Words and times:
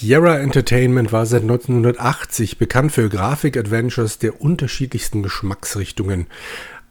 Sierra 0.00 0.38
Entertainment 0.38 1.10
war 1.10 1.26
seit 1.26 1.42
1980 1.42 2.56
bekannt 2.56 2.92
für 2.92 3.08
Grafik-Adventures 3.08 4.18
der 4.18 4.40
unterschiedlichsten 4.40 5.24
Geschmacksrichtungen. 5.24 6.28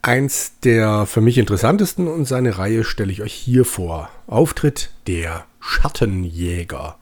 Eins 0.02 0.60
der 0.66 1.06
für 1.06 1.22
mich 1.22 1.38
interessantesten 1.38 2.10
und 2.10 2.26
seine 2.26 2.58
Reihe 2.58 2.84
stelle 2.84 3.14
ich 3.14 3.22
euch 3.22 3.32
hier 3.32 3.64
vor. 3.64 4.10
Auftritt 4.28 4.90
der 5.08 5.46
Schattenjäger. 5.62 6.98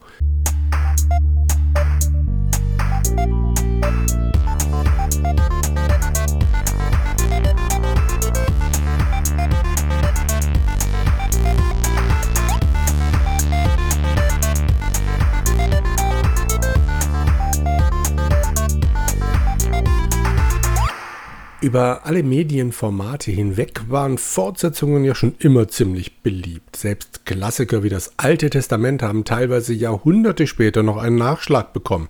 Über 21.66 22.06
alle 22.06 22.22
Medienformate 22.22 23.32
hinweg 23.32 23.80
waren 23.88 24.18
Fortsetzungen 24.18 25.02
ja 25.02 25.16
schon 25.16 25.34
immer 25.40 25.66
ziemlich 25.66 26.18
beliebt. 26.18 26.76
Selbst 26.76 27.26
Klassiker 27.26 27.82
wie 27.82 27.88
das 27.88 28.12
Alte 28.18 28.50
Testament 28.50 29.02
haben 29.02 29.24
teilweise 29.24 29.74
Jahrhunderte 29.74 30.46
später 30.46 30.84
noch 30.84 30.96
einen 30.96 31.16
Nachschlag 31.16 31.72
bekommen. 31.72 32.08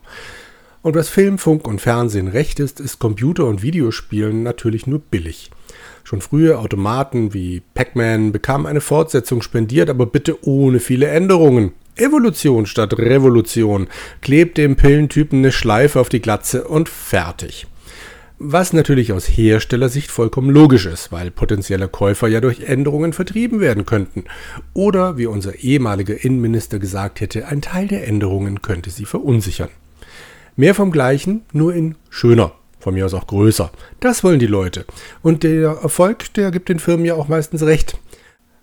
Und 0.82 0.94
was 0.94 1.08
Film, 1.08 1.38
Funk 1.38 1.66
und 1.66 1.80
Fernsehen 1.80 2.28
recht 2.28 2.60
ist, 2.60 2.80
ist 2.80 2.98
Computer- 2.98 3.46
und 3.46 3.62
Videospielen 3.62 4.42
natürlich 4.42 4.86
nur 4.86 4.98
billig. 4.98 5.50
Schon 6.04 6.20
frühe 6.20 6.58
Automaten 6.58 7.32
wie 7.32 7.62
Pac-Man 7.72 8.32
bekamen 8.32 8.66
eine 8.66 8.82
Fortsetzung 8.82 9.40
spendiert, 9.40 9.88
aber 9.88 10.04
bitte 10.04 10.46
ohne 10.46 10.80
viele 10.80 11.06
Änderungen. 11.06 11.72
Evolution 11.94 12.66
statt 12.66 12.98
Revolution. 12.98 13.88
Klebt 14.20 14.58
dem 14.58 14.76
Pillentypen 14.76 15.38
eine 15.38 15.50
Schleife 15.50 15.98
auf 15.98 16.10
die 16.10 16.20
Glatze 16.20 16.68
und 16.68 16.90
fertig. 16.90 17.66
Was 18.38 18.74
natürlich 18.74 19.14
aus 19.14 19.24
Herstellersicht 19.24 20.10
vollkommen 20.10 20.50
logisch 20.50 20.84
ist, 20.84 21.10
weil 21.10 21.30
potenzielle 21.30 21.88
Käufer 21.88 22.28
ja 22.28 22.42
durch 22.42 22.60
Änderungen 22.60 23.14
vertrieben 23.14 23.60
werden 23.60 23.86
könnten. 23.86 24.24
Oder, 24.74 25.16
wie 25.16 25.24
unser 25.24 25.54
ehemaliger 25.54 26.22
Innenminister 26.22 26.78
gesagt 26.78 27.22
hätte, 27.22 27.46
ein 27.46 27.62
Teil 27.62 27.88
der 27.88 28.06
Änderungen 28.06 28.60
könnte 28.60 28.90
sie 28.90 29.06
verunsichern. 29.06 29.70
Mehr 30.54 30.74
vom 30.74 30.90
Gleichen, 30.90 31.44
nur 31.52 31.74
in 31.74 31.94
schöner, 32.10 32.52
von 32.78 32.92
mir 32.92 33.06
aus 33.06 33.14
auch 33.14 33.26
größer. 33.26 33.72
Das 34.00 34.22
wollen 34.22 34.38
die 34.38 34.46
Leute. 34.46 34.84
Und 35.22 35.42
der 35.42 35.70
Erfolg, 35.82 36.34
der 36.34 36.50
gibt 36.50 36.68
den 36.68 36.78
Firmen 36.78 37.06
ja 37.06 37.14
auch 37.14 37.28
meistens 37.28 37.62
recht. 37.62 37.98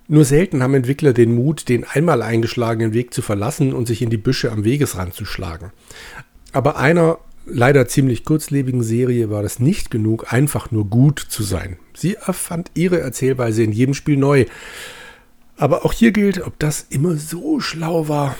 Nur 0.08 0.24
selten 0.24 0.62
haben 0.62 0.76
Entwickler 0.76 1.14
den 1.14 1.34
Mut, 1.34 1.68
den 1.68 1.84
einmal 1.84 2.22
eingeschlagenen 2.22 2.94
Weg 2.94 3.12
zu 3.12 3.24
verlassen 3.24 3.74
und 3.74 3.88
sich 3.88 4.04
in 4.04 4.12
die 4.12 4.18
Büsche 4.18 4.52
am 4.52 4.66
Wegesrand 4.66 5.16
zu 5.16 5.26
schlagen. 5.26 5.72
Aber 6.52 6.78
einer 6.78 7.18
leider 7.46 7.88
ziemlich 7.88 8.26
kurzlebigen 8.26 8.84
Serie 8.84 9.30
war 9.30 9.44
das 9.44 9.60
nicht 9.60 9.92
genug, 9.92 10.32
einfach 10.32 10.72
nur 10.72 10.86
gut 10.86 11.20
zu 11.20 11.44
sein. 11.44 11.78
Sie 11.94 12.16
erfand 12.16 12.72
ihre 12.74 13.00
Erzählweise 13.00 13.64
in 13.64 13.72
jedem 13.72 13.94
Spiel 13.94 14.18
neu. 14.18 14.46
Aber 15.58 15.86
auch 15.86 15.94
hier 15.94 16.12
gilt, 16.12 16.42
ob 16.42 16.58
das 16.60 16.88
immer 16.90 17.16
so 17.16 17.60
schlau 17.60 18.08
war, 18.08 18.36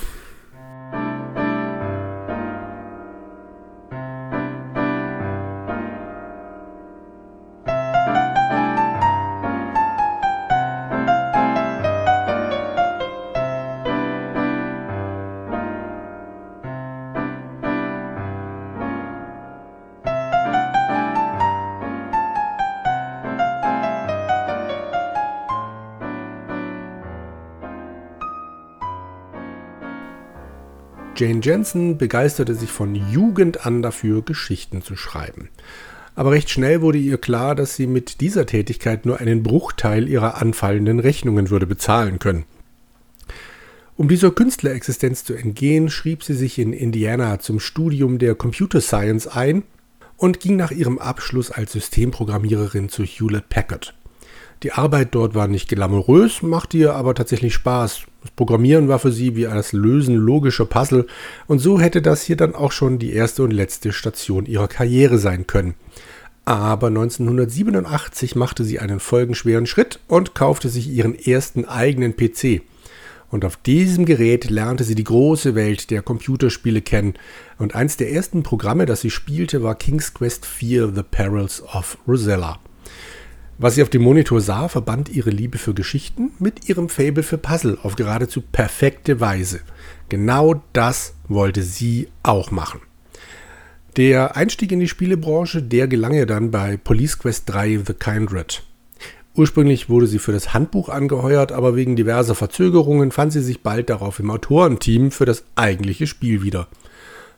Jane 31.24 31.40
Jensen 31.42 31.98
begeisterte 31.98 32.54
sich 32.54 32.70
von 32.70 32.96
Jugend 32.96 33.66
an 33.66 33.82
dafür, 33.82 34.24
Geschichten 34.24 34.82
zu 34.82 34.98
schreiben. 34.98 35.48
Aber 36.16 36.32
recht 36.32 36.50
schnell 36.50 36.82
wurde 36.82 36.98
ihr 36.98 37.18
klar, 37.18 37.56
dass 37.56 37.78
sie 37.78 37.88
mit 37.88 38.20
dieser 38.20 38.46
Tätigkeit 38.46 39.06
nur 39.06 39.22
einen 39.22 39.42
Bruchteil 39.42 40.10
ihrer 40.10 40.42
anfallenden 40.42 41.00
Rechnungen 41.00 41.50
würde 41.50 41.66
bezahlen 41.66 42.20
können. 42.20 42.44
Um 43.96 44.10
dieser 44.10 44.32
Künstlerexistenz 44.32 45.24
zu 45.24 45.34
entgehen, 45.34 45.90
schrieb 45.90 46.26
sie 46.26 46.34
sich 46.34 46.60
in 46.60 46.74
Indiana 46.74 47.40
zum 47.40 47.62
Studium 47.62 48.18
der 48.18 48.36
Computer 48.36 48.82
Science 48.82 49.26
ein 49.26 49.64
und 50.18 50.42
ging 50.42 50.58
nach 50.58 50.72
ihrem 50.72 51.00
Abschluss 51.00 51.52
als 51.52 51.72
Systemprogrammiererin 51.72 52.90
zu 52.90 53.04
Hewlett 53.04 53.48
Packard. 53.48 53.94
Die 54.64 54.74
Arbeit 54.74 55.16
dort 55.16 55.36
war 55.36 55.48
nicht 55.48 55.70
glamourös, 55.70 56.42
machte 56.42 56.76
ihr 56.76 56.96
aber 56.96 57.16
tatsächlich 57.16 57.54
Spaß. 57.54 58.08
Das 58.24 58.32
Programmieren 58.32 58.88
war 58.88 59.00
für 59.00 59.12
sie 59.12 59.36
wie 59.36 59.44
das 59.44 59.74
Lösen 59.74 60.16
logischer 60.16 60.66
Puzzle 60.66 61.06
und 61.46 61.60
so 61.60 61.80
hätte 61.80 62.02
das 62.02 62.24
hier 62.24 62.38
dann 62.38 62.56
auch 62.56 62.72
schon 62.72 62.98
die 62.98 63.14
erste 63.14 63.44
und 63.44 63.52
letzte 63.52 63.92
Station 63.92 64.46
ihrer 64.46 64.70
Karriere 64.70 65.18
sein 65.18 65.46
können. 65.46 65.76
Aber 66.46 66.88
1987 66.88 68.36
machte 68.36 68.64
sie 68.64 68.80
einen 68.80 69.00
folgenschweren 69.00 69.66
Schritt 69.66 70.00
und 70.08 70.36
kaufte 70.36 70.70
sich 70.70 70.90
ihren 70.90 71.16
ersten 71.16 71.66
eigenen 71.66 72.16
PC. 72.16 72.62
Und 73.30 73.46
auf 73.46 73.58
diesem 73.58 74.06
Gerät 74.06 74.50
lernte 74.50 74.84
sie 74.84 74.96
die 74.96 75.06
große 75.06 75.56
Welt 75.56 75.90
der 75.90 76.02
Computerspiele 76.02 76.82
kennen. 76.82 77.16
Und 77.58 77.76
eins 77.76 77.98
der 77.98 78.12
ersten 78.12 78.44
Programme, 78.44 78.86
das 78.86 79.02
sie 79.02 79.10
spielte, 79.10 79.64
war 79.64 79.76
King's 79.76 80.14
Quest 80.14 80.48
IV 80.62 80.92
The 80.96 81.04
Perils 81.04 81.64
of 81.64 81.98
Rosella. 82.08 82.60
Was 83.60 83.76
sie 83.76 83.84
auf 83.84 83.90
dem 83.90 84.02
Monitor 84.02 84.42
sah, 84.42 84.68
verband 84.68 85.10
ihre 85.10 85.30
Liebe 85.30 85.58
für 85.58 85.74
Geschichten 85.74 86.32
mit 86.40 86.68
ihrem 86.70 86.90
Fable 86.90 87.24
für 87.24 87.38
Puzzle 87.38 87.78
auf 87.84 87.96
geradezu 87.96 88.42
perfekte 88.42 89.20
Weise. 89.20 89.62
Genau 90.10 90.64
das 90.74 91.14
wollte 91.28 91.62
sie 91.62 92.08
auch 92.24 92.50
machen. 92.50 92.82
Der 93.96 94.36
Einstieg 94.36 94.72
in 94.72 94.80
die 94.80 94.88
Spielebranche, 94.88 95.62
der 95.62 95.88
gelang 95.88 96.14
ihr 96.14 96.26
dann 96.26 96.50
bei 96.50 96.78
Police 96.78 97.20
Quest 97.20 97.48
3 97.52 97.82
The 97.86 97.94
Kindred. 97.94 98.64
Ursprünglich 99.36 99.88
wurde 99.88 100.08
sie 100.08 100.20
für 100.20 100.32
das 100.32 100.54
Handbuch 100.56 100.90
angeheuert, 100.90 101.52
aber 101.52 101.76
wegen 101.76 101.96
diverser 101.96 102.34
Verzögerungen 102.34 103.12
fand 103.12 103.34
sie 103.34 103.42
sich 103.42 103.62
bald 103.62 103.90
darauf 103.90 104.20
im 104.20 104.32
Autorenteam 104.32 105.12
für 105.12 105.26
das 105.26 105.44
eigentliche 105.56 106.08
Spiel 106.08 106.42
wieder 106.42 106.68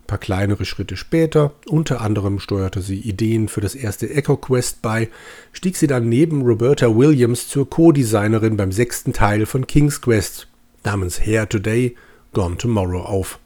paar 0.07 0.17
kleinere 0.17 0.65
Schritte 0.65 0.97
später, 0.97 1.53
unter 1.67 2.01
anderem 2.01 2.39
steuerte 2.39 2.81
sie 2.81 2.99
Ideen 2.99 3.47
für 3.47 3.61
das 3.61 3.75
erste 3.75 4.09
Echo 4.09 4.37
Quest 4.37 4.81
bei, 4.81 5.09
stieg 5.51 5.77
sie 5.77 5.87
dann 5.87 6.09
neben 6.09 6.41
Roberta 6.41 6.95
Williams 6.95 7.47
zur 7.47 7.69
Co-Designerin 7.69 8.57
beim 8.57 8.71
sechsten 8.71 9.13
Teil 9.13 9.45
von 9.45 9.67
King's 9.67 10.01
Quest 10.01 10.47
namens 10.83 11.25
Here 11.25 11.49
Today, 11.49 11.95
Gone 12.33 12.57
Tomorrow 12.57 13.01
auf. 13.01 13.39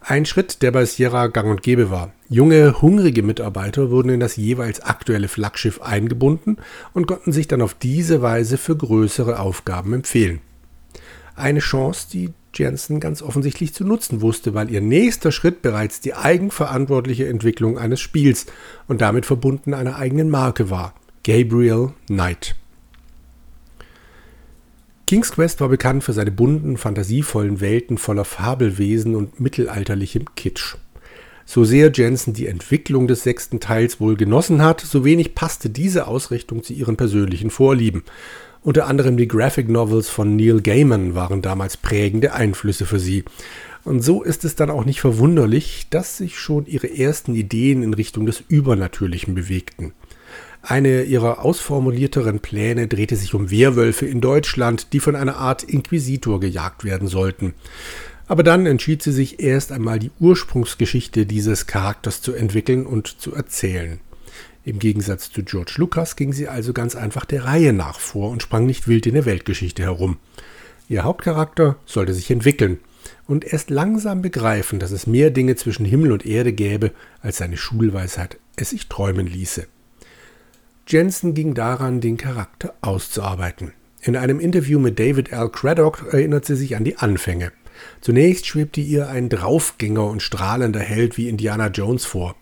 Ein 0.00 0.26
Schritt, 0.26 0.60
der 0.60 0.70
bei 0.70 0.84
Sierra 0.84 1.28
gang 1.28 1.50
und 1.50 1.62
gäbe 1.62 1.90
war. 1.90 2.12
Junge, 2.28 2.82
hungrige 2.82 3.22
Mitarbeiter 3.22 3.90
wurden 3.90 4.10
in 4.10 4.20
das 4.20 4.36
jeweils 4.36 4.80
aktuelle 4.80 5.28
Flaggschiff 5.28 5.80
eingebunden 5.80 6.58
und 6.92 7.06
konnten 7.06 7.32
sich 7.32 7.48
dann 7.48 7.62
auf 7.62 7.72
diese 7.72 8.20
Weise 8.20 8.58
für 8.58 8.76
größere 8.76 9.38
Aufgaben 9.38 9.94
empfehlen. 9.94 10.40
Eine 11.36 11.60
Chance, 11.60 12.08
die 12.12 12.30
Jensen 12.54 13.00
ganz 13.00 13.22
offensichtlich 13.22 13.74
zu 13.74 13.84
nutzen 13.84 14.20
wusste, 14.20 14.54
weil 14.54 14.70
ihr 14.70 14.80
nächster 14.80 15.32
Schritt 15.32 15.62
bereits 15.62 16.00
die 16.00 16.14
eigenverantwortliche 16.14 17.26
Entwicklung 17.26 17.78
eines 17.78 18.00
Spiels 18.00 18.46
und 18.86 19.00
damit 19.00 19.26
verbunden 19.26 19.74
einer 19.74 19.96
eigenen 19.96 20.30
Marke 20.30 20.70
war. 20.70 20.94
Gabriel 21.24 21.92
Knight. 22.06 22.54
King's 25.06 25.32
Quest 25.32 25.60
war 25.60 25.68
bekannt 25.68 26.02
für 26.02 26.12
seine 26.12 26.30
bunten, 26.30 26.76
fantasievollen 26.76 27.60
Welten 27.60 27.98
voller 27.98 28.24
Fabelwesen 28.24 29.16
und 29.16 29.38
mittelalterlichem 29.38 30.34
Kitsch. 30.34 30.76
So 31.46 31.64
sehr 31.64 31.92
Jensen 31.92 32.32
die 32.32 32.46
Entwicklung 32.46 33.06
des 33.06 33.22
sechsten 33.22 33.60
Teils 33.60 34.00
wohl 34.00 34.16
genossen 34.16 34.62
hat, 34.62 34.80
so 34.80 35.04
wenig 35.04 35.34
passte 35.34 35.68
diese 35.68 36.06
Ausrichtung 36.06 36.62
zu 36.62 36.72
ihren 36.72 36.96
persönlichen 36.96 37.50
Vorlieben. 37.50 38.02
Unter 38.64 38.86
anderem 38.86 39.18
die 39.18 39.28
Graphic 39.28 39.68
Novels 39.68 40.08
von 40.08 40.36
Neil 40.36 40.62
Gaiman 40.62 41.14
waren 41.14 41.42
damals 41.42 41.76
prägende 41.76 42.32
Einflüsse 42.32 42.86
für 42.86 42.98
sie. 42.98 43.24
Und 43.84 44.00
so 44.00 44.22
ist 44.22 44.42
es 44.46 44.56
dann 44.56 44.70
auch 44.70 44.86
nicht 44.86 45.02
verwunderlich, 45.02 45.86
dass 45.90 46.16
sich 46.16 46.38
schon 46.38 46.64
ihre 46.64 46.88
ersten 46.88 47.34
Ideen 47.34 47.82
in 47.82 47.92
Richtung 47.92 48.24
des 48.24 48.42
Übernatürlichen 48.48 49.34
bewegten. 49.34 49.92
Eine 50.62 51.02
ihrer 51.02 51.44
ausformulierteren 51.44 52.40
Pläne 52.40 52.88
drehte 52.88 53.16
sich 53.16 53.34
um 53.34 53.50
Werwölfe 53.50 54.06
in 54.06 54.22
Deutschland, 54.22 54.94
die 54.94 55.00
von 55.00 55.14
einer 55.14 55.36
Art 55.36 55.62
Inquisitor 55.62 56.40
gejagt 56.40 56.84
werden 56.84 57.06
sollten. 57.06 57.52
Aber 58.28 58.42
dann 58.42 58.64
entschied 58.64 59.02
sie 59.02 59.12
sich 59.12 59.40
erst 59.40 59.72
einmal 59.72 59.98
die 59.98 60.10
Ursprungsgeschichte 60.20 61.26
dieses 61.26 61.66
Charakters 61.66 62.22
zu 62.22 62.32
entwickeln 62.32 62.86
und 62.86 63.20
zu 63.20 63.34
erzählen. 63.34 64.00
Im 64.64 64.78
Gegensatz 64.78 65.30
zu 65.30 65.42
George 65.42 65.74
Lucas 65.76 66.16
ging 66.16 66.32
sie 66.32 66.48
also 66.48 66.72
ganz 66.72 66.96
einfach 66.96 67.26
der 67.26 67.44
Reihe 67.44 67.72
nach 67.74 68.00
vor 68.00 68.30
und 68.30 68.42
sprang 68.42 68.64
nicht 68.64 68.88
wild 68.88 69.06
in 69.06 69.14
der 69.14 69.26
Weltgeschichte 69.26 69.82
herum. 69.82 70.16
Ihr 70.88 71.04
Hauptcharakter 71.04 71.76
sollte 71.86 72.14
sich 72.14 72.30
entwickeln. 72.30 72.78
und 73.26 73.44
erst 73.44 73.68
langsam 73.68 74.22
begreifen, 74.22 74.78
dass 74.78 74.90
es 74.90 75.06
mehr 75.06 75.30
Dinge 75.30 75.56
zwischen 75.56 75.84
Himmel 75.84 76.12
und 76.12 76.24
Erde 76.24 76.54
gäbe, 76.54 76.90
als 77.20 77.36
seine 77.36 77.58
Schulweisheit 77.58 78.38
es 78.56 78.70
sich 78.70 78.88
träumen 78.88 79.26
ließe. 79.26 79.66
Jensen 80.86 81.34
ging 81.34 81.54
daran, 81.54 82.00
den 82.00 82.16
Charakter 82.16 82.74
auszuarbeiten. 82.80 83.72
In 84.00 84.16
einem 84.16 84.40
Interview 84.40 84.78
mit 84.78 84.98
David 84.98 85.32
L. 85.32 85.48
Craddock 85.50 86.06
erinnert 86.12 86.44
sie 86.44 86.56
sich 86.56 86.76
an 86.76 86.84
die 86.84 86.96
Anfänge. 86.96 87.52
Zunächst 88.00 88.46
schwebte 88.46 88.80
ihr 88.80 89.08
ein 89.08 89.28
Draufgänger 89.28 90.06
und 90.06 90.22
strahlender 90.22 90.80
Held 90.80 91.16
wie 91.16 91.28
Indiana 91.28 91.68
Jones 91.68 92.04
vor. 92.04 92.36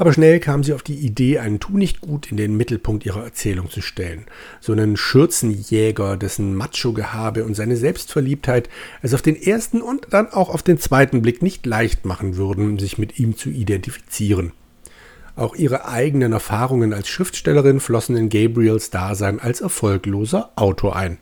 Aber 0.00 0.14
schnell 0.14 0.40
kam 0.40 0.64
sie 0.64 0.72
auf 0.72 0.82
die 0.82 0.94
Idee, 0.94 1.40
einen 1.40 1.60
Tunichtgut 1.60 2.30
in 2.30 2.38
den 2.38 2.56
Mittelpunkt 2.56 3.04
ihrer 3.04 3.22
Erzählung 3.22 3.68
zu 3.68 3.82
stellen. 3.82 4.24
So 4.58 4.72
einen 4.72 4.96
Schürzenjäger, 4.96 6.16
dessen 6.16 6.54
Macho-Gehabe 6.54 7.44
und 7.44 7.54
seine 7.54 7.76
Selbstverliebtheit 7.76 8.70
es 9.02 9.12
auf 9.12 9.20
den 9.20 9.36
ersten 9.36 9.82
und 9.82 10.06
dann 10.08 10.28
auch 10.28 10.48
auf 10.48 10.62
den 10.62 10.78
zweiten 10.78 11.20
Blick 11.20 11.42
nicht 11.42 11.66
leicht 11.66 12.06
machen 12.06 12.38
würden, 12.38 12.78
sich 12.78 12.96
mit 12.96 13.18
ihm 13.18 13.36
zu 13.36 13.50
identifizieren. 13.50 14.52
Auch 15.36 15.54
ihre 15.54 15.86
eigenen 15.86 16.32
Erfahrungen 16.32 16.94
als 16.94 17.10
Schriftstellerin 17.10 17.78
flossen 17.78 18.16
in 18.16 18.30
Gabriels 18.30 18.88
Dasein 18.88 19.38
als 19.38 19.60
erfolgloser 19.60 20.50
Autor 20.56 20.96
ein. 20.96 21.18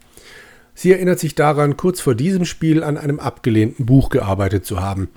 Sie 0.76 0.92
erinnert 0.92 1.18
sich 1.18 1.34
daran, 1.34 1.76
kurz 1.76 2.00
vor 2.00 2.14
diesem 2.14 2.44
Spiel 2.44 2.84
an 2.84 2.96
einem 2.96 3.18
abgelehnten 3.18 3.86
Buch 3.86 4.08
gearbeitet 4.08 4.64
zu 4.64 4.80
haben. 4.80 5.08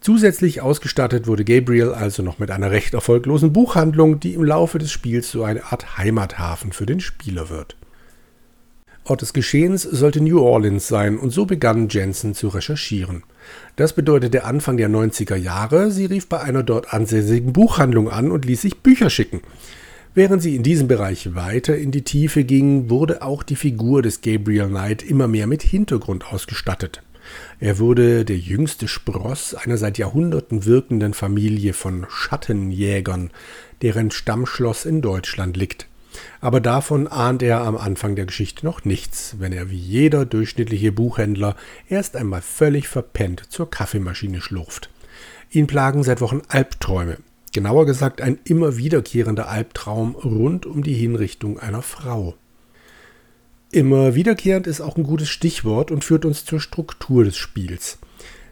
Zusätzlich 0.00 0.62
ausgestattet 0.62 1.26
wurde 1.26 1.44
Gabriel 1.44 1.92
also 1.92 2.22
noch 2.22 2.38
mit 2.38 2.50
einer 2.50 2.70
recht 2.70 2.94
erfolglosen 2.94 3.52
Buchhandlung, 3.52 4.18
die 4.18 4.32
im 4.32 4.44
Laufe 4.44 4.78
des 4.78 4.90
Spiels 4.90 5.30
so 5.30 5.44
eine 5.44 5.64
Art 5.64 5.98
Heimathafen 5.98 6.72
für 6.72 6.86
den 6.86 7.00
Spieler 7.00 7.50
wird. 7.50 7.76
Ort 9.04 9.20
des 9.20 9.32
Geschehens 9.32 9.82
sollte 9.82 10.22
New 10.22 10.40
Orleans 10.40 10.88
sein 10.88 11.18
und 11.18 11.30
so 11.30 11.44
begann 11.44 11.88
Jensen 11.88 12.34
zu 12.34 12.48
recherchieren. 12.48 13.24
Das 13.76 13.92
bedeutete 13.92 14.44
Anfang 14.44 14.78
der 14.78 14.88
90er 14.88 15.36
Jahre, 15.36 15.90
sie 15.90 16.06
rief 16.06 16.28
bei 16.28 16.40
einer 16.40 16.62
dort 16.62 16.94
ansässigen 16.94 17.52
Buchhandlung 17.52 18.08
an 18.08 18.30
und 18.30 18.44
ließ 18.44 18.62
sich 18.62 18.78
Bücher 18.78 19.10
schicken. 19.10 19.42
Während 20.14 20.42
sie 20.42 20.56
in 20.56 20.62
diesem 20.62 20.88
Bereich 20.88 21.34
weiter 21.34 21.76
in 21.76 21.90
die 21.90 22.04
Tiefe 22.04 22.44
ging, 22.44 22.88
wurde 22.88 23.22
auch 23.22 23.42
die 23.42 23.56
Figur 23.56 24.00
des 24.00 24.22
Gabriel 24.22 24.68
Knight 24.68 25.02
immer 25.02 25.28
mehr 25.28 25.46
mit 25.46 25.62
Hintergrund 25.62 26.32
ausgestattet. 26.32 27.02
Er 27.58 27.78
wurde 27.78 28.24
der 28.24 28.38
jüngste 28.38 28.88
Spross 28.88 29.54
einer 29.54 29.76
seit 29.76 29.98
Jahrhunderten 29.98 30.64
wirkenden 30.64 31.14
Familie 31.14 31.72
von 31.72 32.06
Schattenjägern, 32.08 33.30
deren 33.82 34.10
Stammschloss 34.10 34.84
in 34.84 35.02
Deutschland 35.02 35.56
liegt. 35.56 35.86
Aber 36.40 36.60
davon 36.60 37.06
ahnt 37.06 37.42
er 37.42 37.60
am 37.60 37.76
Anfang 37.76 38.16
der 38.16 38.26
Geschichte 38.26 38.66
noch 38.66 38.84
nichts, 38.84 39.36
wenn 39.38 39.52
er 39.52 39.70
wie 39.70 39.78
jeder 39.78 40.24
durchschnittliche 40.24 40.92
Buchhändler 40.92 41.56
erst 41.88 42.16
einmal 42.16 42.42
völlig 42.42 42.88
verpennt 42.88 43.44
zur 43.48 43.70
Kaffeemaschine 43.70 44.40
schlurft. 44.40 44.90
Ihn 45.50 45.66
plagen 45.66 46.02
seit 46.02 46.20
Wochen 46.20 46.42
Albträume. 46.48 47.18
Genauer 47.52 47.84
gesagt 47.86 48.20
ein 48.20 48.38
immer 48.44 48.76
wiederkehrender 48.76 49.48
Albtraum 49.48 50.14
rund 50.14 50.66
um 50.66 50.82
die 50.82 50.94
Hinrichtung 50.94 51.58
einer 51.58 51.82
Frau. 51.82 52.34
Immer 53.72 54.16
wiederkehrend 54.16 54.66
ist 54.66 54.80
auch 54.80 54.96
ein 54.96 55.04
gutes 55.04 55.28
Stichwort 55.28 55.92
und 55.92 56.04
führt 56.04 56.24
uns 56.24 56.44
zur 56.44 56.60
Struktur 56.60 57.22
des 57.22 57.36
Spiels. 57.36 57.98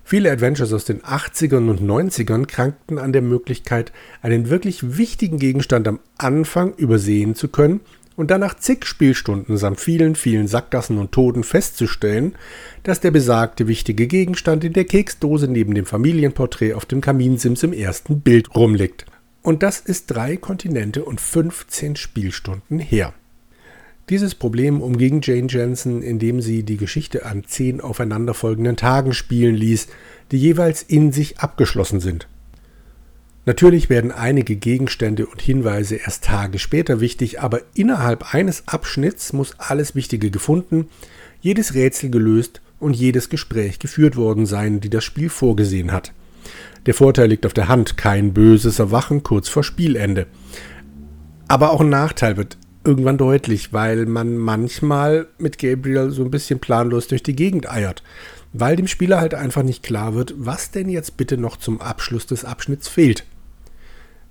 Viele 0.05 0.31
Adventures 0.31 0.73
aus 0.73 0.85
den 0.85 1.03
80ern 1.03 1.69
und 1.69 1.83
90ern 1.83 2.47
krankten 2.47 2.99
an 2.99 3.13
der 3.13 3.21
Möglichkeit, 3.21 3.93
einen 4.23 4.49
wirklich 4.49 4.97
wichtigen 4.97 5.39
Gegenstand 5.39 5.89
am 5.89 5.99
Anfang 6.19 6.73
übersehen 6.75 7.35
zu 7.35 7.49
können 7.49 7.81
und 8.15 8.31
dann 8.31 8.41
nach 8.41 8.55
zig 8.55 8.87
Spielstunden 8.87 9.57
samt 9.57 9.81
vielen, 9.81 10.15
vielen 10.15 10.47
Sackgassen 10.47 10.99
und 10.99 11.11
Toten 11.11 11.43
festzustellen, 11.43 12.37
dass 12.85 13.01
der 13.01 13.11
besagte 13.11 13.67
wichtige 13.67 14.07
Gegenstand 14.07 14.63
in 14.63 14.73
der 14.73 14.85
Keksdose 14.85 15.49
neben 15.49 15.75
dem 15.75 15.85
Familienporträt 15.85 16.75
auf 16.75 16.87
dem 16.87 17.01
Kaminsims 17.01 17.65
im 17.65 17.73
ersten 17.73 18.21
Bild 18.21 18.55
rumliegt. 18.55 19.05
Und 19.43 19.65
das 19.65 19.81
ist 19.81 20.07
drei 20.07 20.37
Kontinente 20.37 21.05
und 21.05 21.21
15 21.21 21.97
Spielstunden 21.97 22.79
her. 22.79 23.15
Dieses 24.11 24.35
Problem 24.35 24.81
umging 24.81 25.21
Jane 25.23 25.49
Jensen, 25.49 26.03
indem 26.03 26.41
sie 26.41 26.63
die 26.63 26.79
Geschichte 26.79 27.27
an 27.27 27.45
zehn 27.45 27.83
aufeinanderfolgenden 27.83 28.77
Tagen 28.77 29.13
spielen 29.13 29.55
ließ, 29.55 29.89
die 30.33 30.39
jeweils 30.39 30.83
in 30.83 31.13
sich 31.13 31.41
abgeschlossen 31.41 32.01
sind. 32.01 32.27
Natürlich 33.45 33.91
werden 33.91 34.11
einige 34.13 34.57
Gegenstände 34.57 35.27
und 35.27 35.43
Hinweise 35.43 35.97
erst 35.97 36.25
Tage 36.25 36.59
später 36.59 37.01
wichtig, 37.01 37.41
aber 37.41 37.63
innerhalb 37.75 38.35
eines 38.35 38.67
Abschnitts 38.67 39.33
muss 39.33 39.59
alles 39.59 39.95
Wichtige 39.95 40.31
gefunden, 40.31 40.89
jedes 41.41 41.75
Rätsel 41.75 42.11
gelöst 42.11 42.61
und 42.81 42.95
jedes 42.95 43.29
Gespräch 43.29 43.79
geführt 43.79 44.17
worden 44.17 44.47
sein, 44.47 44.81
die 44.81 44.91
das 44.91 45.05
Spiel 45.05 45.29
vorgesehen 45.29 45.93
hat. 45.93 46.13
Der 46.87 46.95
Vorteil 46.95 47.29
liegt 47.29 47.45
auf 47.45 47.55
der 47.55 47.69
Hand, 47.69 47.97
kein 47.97 48.33
böses 48.33 48.79
Erwachen 48.79 49.23
kurz 49.23 49.49
vor 49.49 49.65
Spielende. 49.65 50.27
Aber 51.47 51.73
auch 51.73 51.81
ein 51.81 51.89
Nachteil 51.89 52.37
wird 52.37 52.59
irgendwann 52.85 53.19
deutlich, 53.19 53.73
weil 53.73 54.07
man 54.07 54.37
manchmal 54.37 55.27
mit 55.39 55.59
Gabriel 55.59 56.11
so 56.11 56.23
ein 56.23 56.31
bisschen 56.31 56.59
planlos 56.59 57.09
durch 57.09 57.23
die 57.23 57.37
Gegend 57.37 57.71
eiert, 57.71 58.03
weil 58.53 58.77
dem 58.77 58.87
Spieler 58.87 59.21
halt 59.21 59.35
einfach 59.35 59.63
nicht 59.63 59.83
klar 59.83 60.15
wird, 60.15 60.35
was 60.37 60.71
denn 60.71 60.89
jetzt 60.89 61.17
bitte 61.17 61.37
noch 61.37 61.57
zum 61.57 61.81
Abschluss 61.81 62.27
des 62.27 62.45
Abschnitts 62.45 62.89
fehlt. 62.89 63.25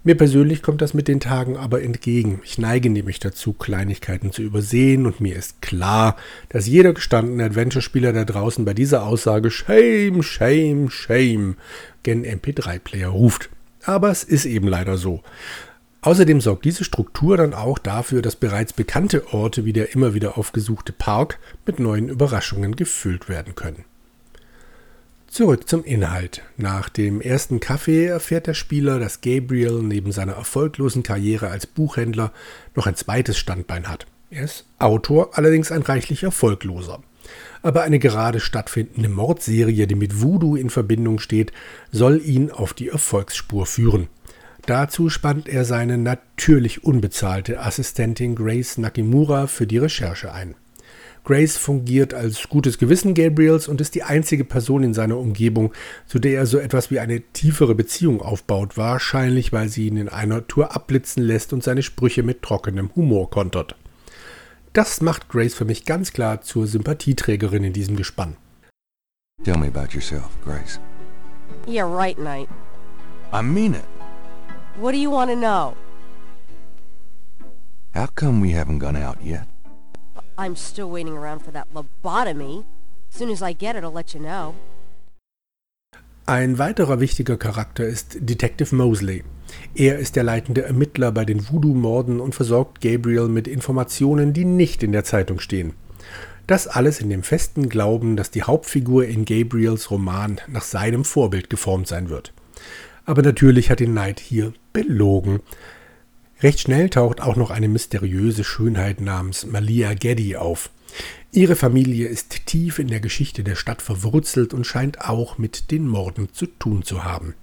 Mir 0.08 0.16
persönlich 0.16 0.62
kommt 0.62 0.82
das 0.82 0.94
mit 0.94 1.10
den 1.10 1.20
Tagen 1.20 1.58
aber 1.58 1.84
entgegen. 1.84 2.40
Ich 2.46 2.58
neige 2.58 2.90
nämlich 2.90 3.20
dazu, 3.20 3.52
Kleinigkeiten 3.52 4.32
zu 4.32 4.42
übersehen 4.42 5.06
und 5.06 5.20
mir 5.20 5.36
ist 5.36 5.62
klar, 5.62 6.16
dass 6.48 6.66
jeder 6.66 6.94
gestandene 6.94 7.44
Adventure-Spieler 7.44 8.14
da 8.14 8.24
draußen 8.24 8.64
bei 8.64 8.74
dieser 8.74 9.04
Aussage 9.04 9.52
Shame, 9.52 10.24
Shame, 10.24 10.90
Shame 10.90 11.58
gen 12.04 12.24
MP3-Player 12.24 13.10
ruft. 13.10 13.50
Aber 13.84 14.10
es 14.10 14.24
ist 14.24 14.46
eben 14.46 14.70
leider 14.70 14.98
so. 14.98 15.24
Außerdem 16.08 16.40
sorgt 16.40 16.64
diese 16.64 16.86
Struktur 16.86 17.36
dann 17.36 17.54
auch 17.54 17.78
dafür, 17.78 18.22
dass 18.22 18.38
bereits 18.38 18.72
bekannte 18.72 19.34
Orte 19.34 19.66
wie 19.66 19.74
der 19.74 19.94
immer 19.94 20.14
wieder 20.14 20.38
aufgesuchte 20.38 20.94
Park 20.94 21.38
mit 21.66 21.82
neuen 21.82 22.08
Überraschungen 22.08 22.78
gefüllt 22.78 23.28
werden 23.28 23.56
können. 23.56 23.84
Zurück 25.28 25.68
zum 25.68 25.84
Inhalt. 25.84 26.44
Nach 26.56 26.88
dem 26.88 27.20
ersten 27.20 27.60
Kaffee 27.60 28.06
erfährt 28.06 28.48
der 28.48 28.54
Spieler, 28.54 29.00
dass 29.00 29.20
Gabriel 29.20 29.82
neben 29.84 30.14
seiner 30.14 30.36
erfolglosen 30.36 31.04
Karriere 31.04 31.50
als 31.50 31.68
Buchhändler 31.68 32.32
noch 32.74 32.88
ein 32.88 32.96
zweites 32.96 33.38
Standbein 33.38 33.90
hat. 33.90 34.08
Er 34.30 34.46
ist 34.46 34.66
Autor, 34.80 35.38
allerdings 35.38 35.74
ein 35.74 35.82
reichlich 35.82 36.24
erfolgloser. 36.24 37.02
Aber 37.64 37.82
eine 37.84 38.00
gerade 38.00 38.40
stattfindende 38.40 39.10
Mordserie, 39.10 39.88
die 39.88 39.96
mit 39.96 40.22
Voodoo 40.22 40.56
in 40.56 40.70
Verbindung 40.70 41.20
steht, 41.20 41.52
soll 41.92 42.22
ihn 42.24 42.50
auf 42.50 42.74
die 42.74 42.88
Erfolgsspur 42.88 43.66
führen. 43.66 44.08
Dazu 44.68 45.10
spannt 45.10 45.48
er 45.48 45.64
seine 45.64 45.98
natürlich 45.98 46.84
unbezahlte 46.84 47.62
Assistentin 47.62 48.36
Grace 48.36 48.78
Nakimura 48.78 49.48
für 49.48 49.66
die 49.66 49.78
Recherche 49.78 50.34
ein. 50.34 50.56
Grace 51.24 51.56
fungiert 51.56 52.14
als 52.14 52.50
gutes 52.50 52.78
Gewissen 52.78 53.14
Gabriels 53.14 53.70
und 53.70 53.80
ist 53.80 53.96
die 53.96 54.04
einzige 54.04 54.44
Person 54.44 54.84
in 54.84 54.94
seiner 54.94 55.18
Umgebung, 55.18 55.74
zu 56.06 56.20
der 56.20 56.34
er 56.34 56.46
so 56.46 56.58
etwas 56.58 56.92
wie 56.92 57.00
eine 57.00 57.22
tiefere 57.22 57.76
Beziehung 57.76 58.22
aufbaut, 58.22 58.76
wahrscheinlich 58.76 59.54
weil 59.54 59.70
sie 59.70 59.88
ihn 59.88 59.96
in 59.96 60.10
einer 60.10 60.48
Tour 60.48 60.76
abblitzen 60.76 61.24
lässt 61.24 61.54
und 61.54 61.64
seine 61.64 61.82
Sprüche 61.82 62.24
mit 62.24 62.42
trockenem 62.42 62.94
Humor 62.94 63.30
kontert. 63.30 63.76
Das 64.74 65.00
macht 65.00 65.30
Grace 65.30 65.54
für 65.54 65.66
mich 65.66 65.86
ganz 65.86 66.12
klar 66.12 66.42
zur 66.42 66.68
Sympathieträgerin 66.68 67.64
in 67.64 67.74
diesem 67.74 67.96
Gespann. 67.96 68.36
Tell 69.46 69.58
me 69.58 69.68
about 69.68 69.94
yourself, 69.94 70.28
Grace. 70.44 70.78
Yeah, 71.66 71.86
right, 71.86 72.18
Knight. 72.18 72.50
I 73.32 73.42
mean 73.42 73.74
it. 73.74 73.97
What 74.80 74.92
do 74.92 75.00
you 75.00 75.10
want 75.10 75.32
to 75.32 75.36
know? 75.36 75.76
How 77.96 78.06
come 78.14 78.42
we 78.42 78.52
haven't 78.52 78.78
gone 78.78 78.96
out 78.96 79.18
yet? 79.24 79.48
I'm 80.38 80.56
still 80.56 80.92
waiting 80.92 81.18
around 81.18 81.40
for 81.40 81.52
that 81.52 81.68
lobotomy. 81.74 82.64
As 83.10 83.18
soon 83.18 83.32
as 83.32 83.42
I 83.42 83.54
get 83.54 83.76
it, 83.76 83.84
I'll 83.84 83.92
let 83.92 84.14
you 84.14 84.20
know. 84.20 84.54
Ein 86.28 86.60
weiterer 86.60 87.00
wichtiger 87.00 87.38
Charakter 87.38 87.88
ist 87.88 88.18
Detective 88.20 88.76
Mosley. 88.76 89.24
Er 89.74 89.98
ist 89.98 90.16
der 90.16 90.24
leitende 90.24 90.62
Ermittler 90.62 91.12
bei 91.12 91.26
den 91.26 91.50
Voodoo-Morden 91.50 92.20
und 92.20 92.36
versorgt 92.36 92.80
Gabriel 92.80 93.30
mit 93.30 93.48
Informationen, 93.48 94.34
die 94.34 94.46
nicht 94.46 94.84
in 94.84 94.92
der 94.92 95.04
Zeitung 95.04 95.40
stehen. 95.40 95.74
Das 96.46 96.68
alles 96.68 97.02
in 97.02 97.10
dem 97.10 97.24
festen 97.24 97.68
Glauben, 97.68 98.16
dass 98.16 98.30
die 98.30 98.44
Hauptfigur 98.44 99.06
in 99.06 99.26
Gabriels 99.26 99.90
Roman 99.90 100.40
nach 100.48 100.62
seinem 100.62 101.04
Vorbild 101.04 101.50
geformt 101.50 101.88
sein 101.88 102.10
wird. 102.10 102.32
Aber 103.08 103.22
natürlich 103.22 103.72
hat 103.72 103.80
ihn 103.80 103.94
Knight 103.94 104.20
hier 104.20 104.54
belogen. 104.74 105.40
Recht 106.42 106.60
schnell 106.60 106.90
taucht 106.90 107.22
auch 107.22 107.38
noch 107.38 107.52
eine 107.52 107.70
mysteriöse 107.70 108.44
Schönheit 108.44 109.00
namens 109.00 109.46
Malia 109.46 109.94
Geddy 109.94 110.36
auf. 110.36 110.70
Ihre 111.32 111.56
Familie 111.56 112.10
ist 112.10 112.46
tief 112.46 112.80
in 112.80 112.90
der 112.90 113.00
Geschichte 113.00 113.46
der 113.46 113.56
Stadt 113.56 113.82
verwurzelt 113.82 114.54
und 114.54 114.68
scheint 114.68 115.02
auch 115.02 115.38
mit 115.38 115.72
den 115.72 115.88
Morden 115.88 116.28
zu 116.34 116.48
tun 116.48 116.84
zu 116.84 117.06
haben. 117.06 117.34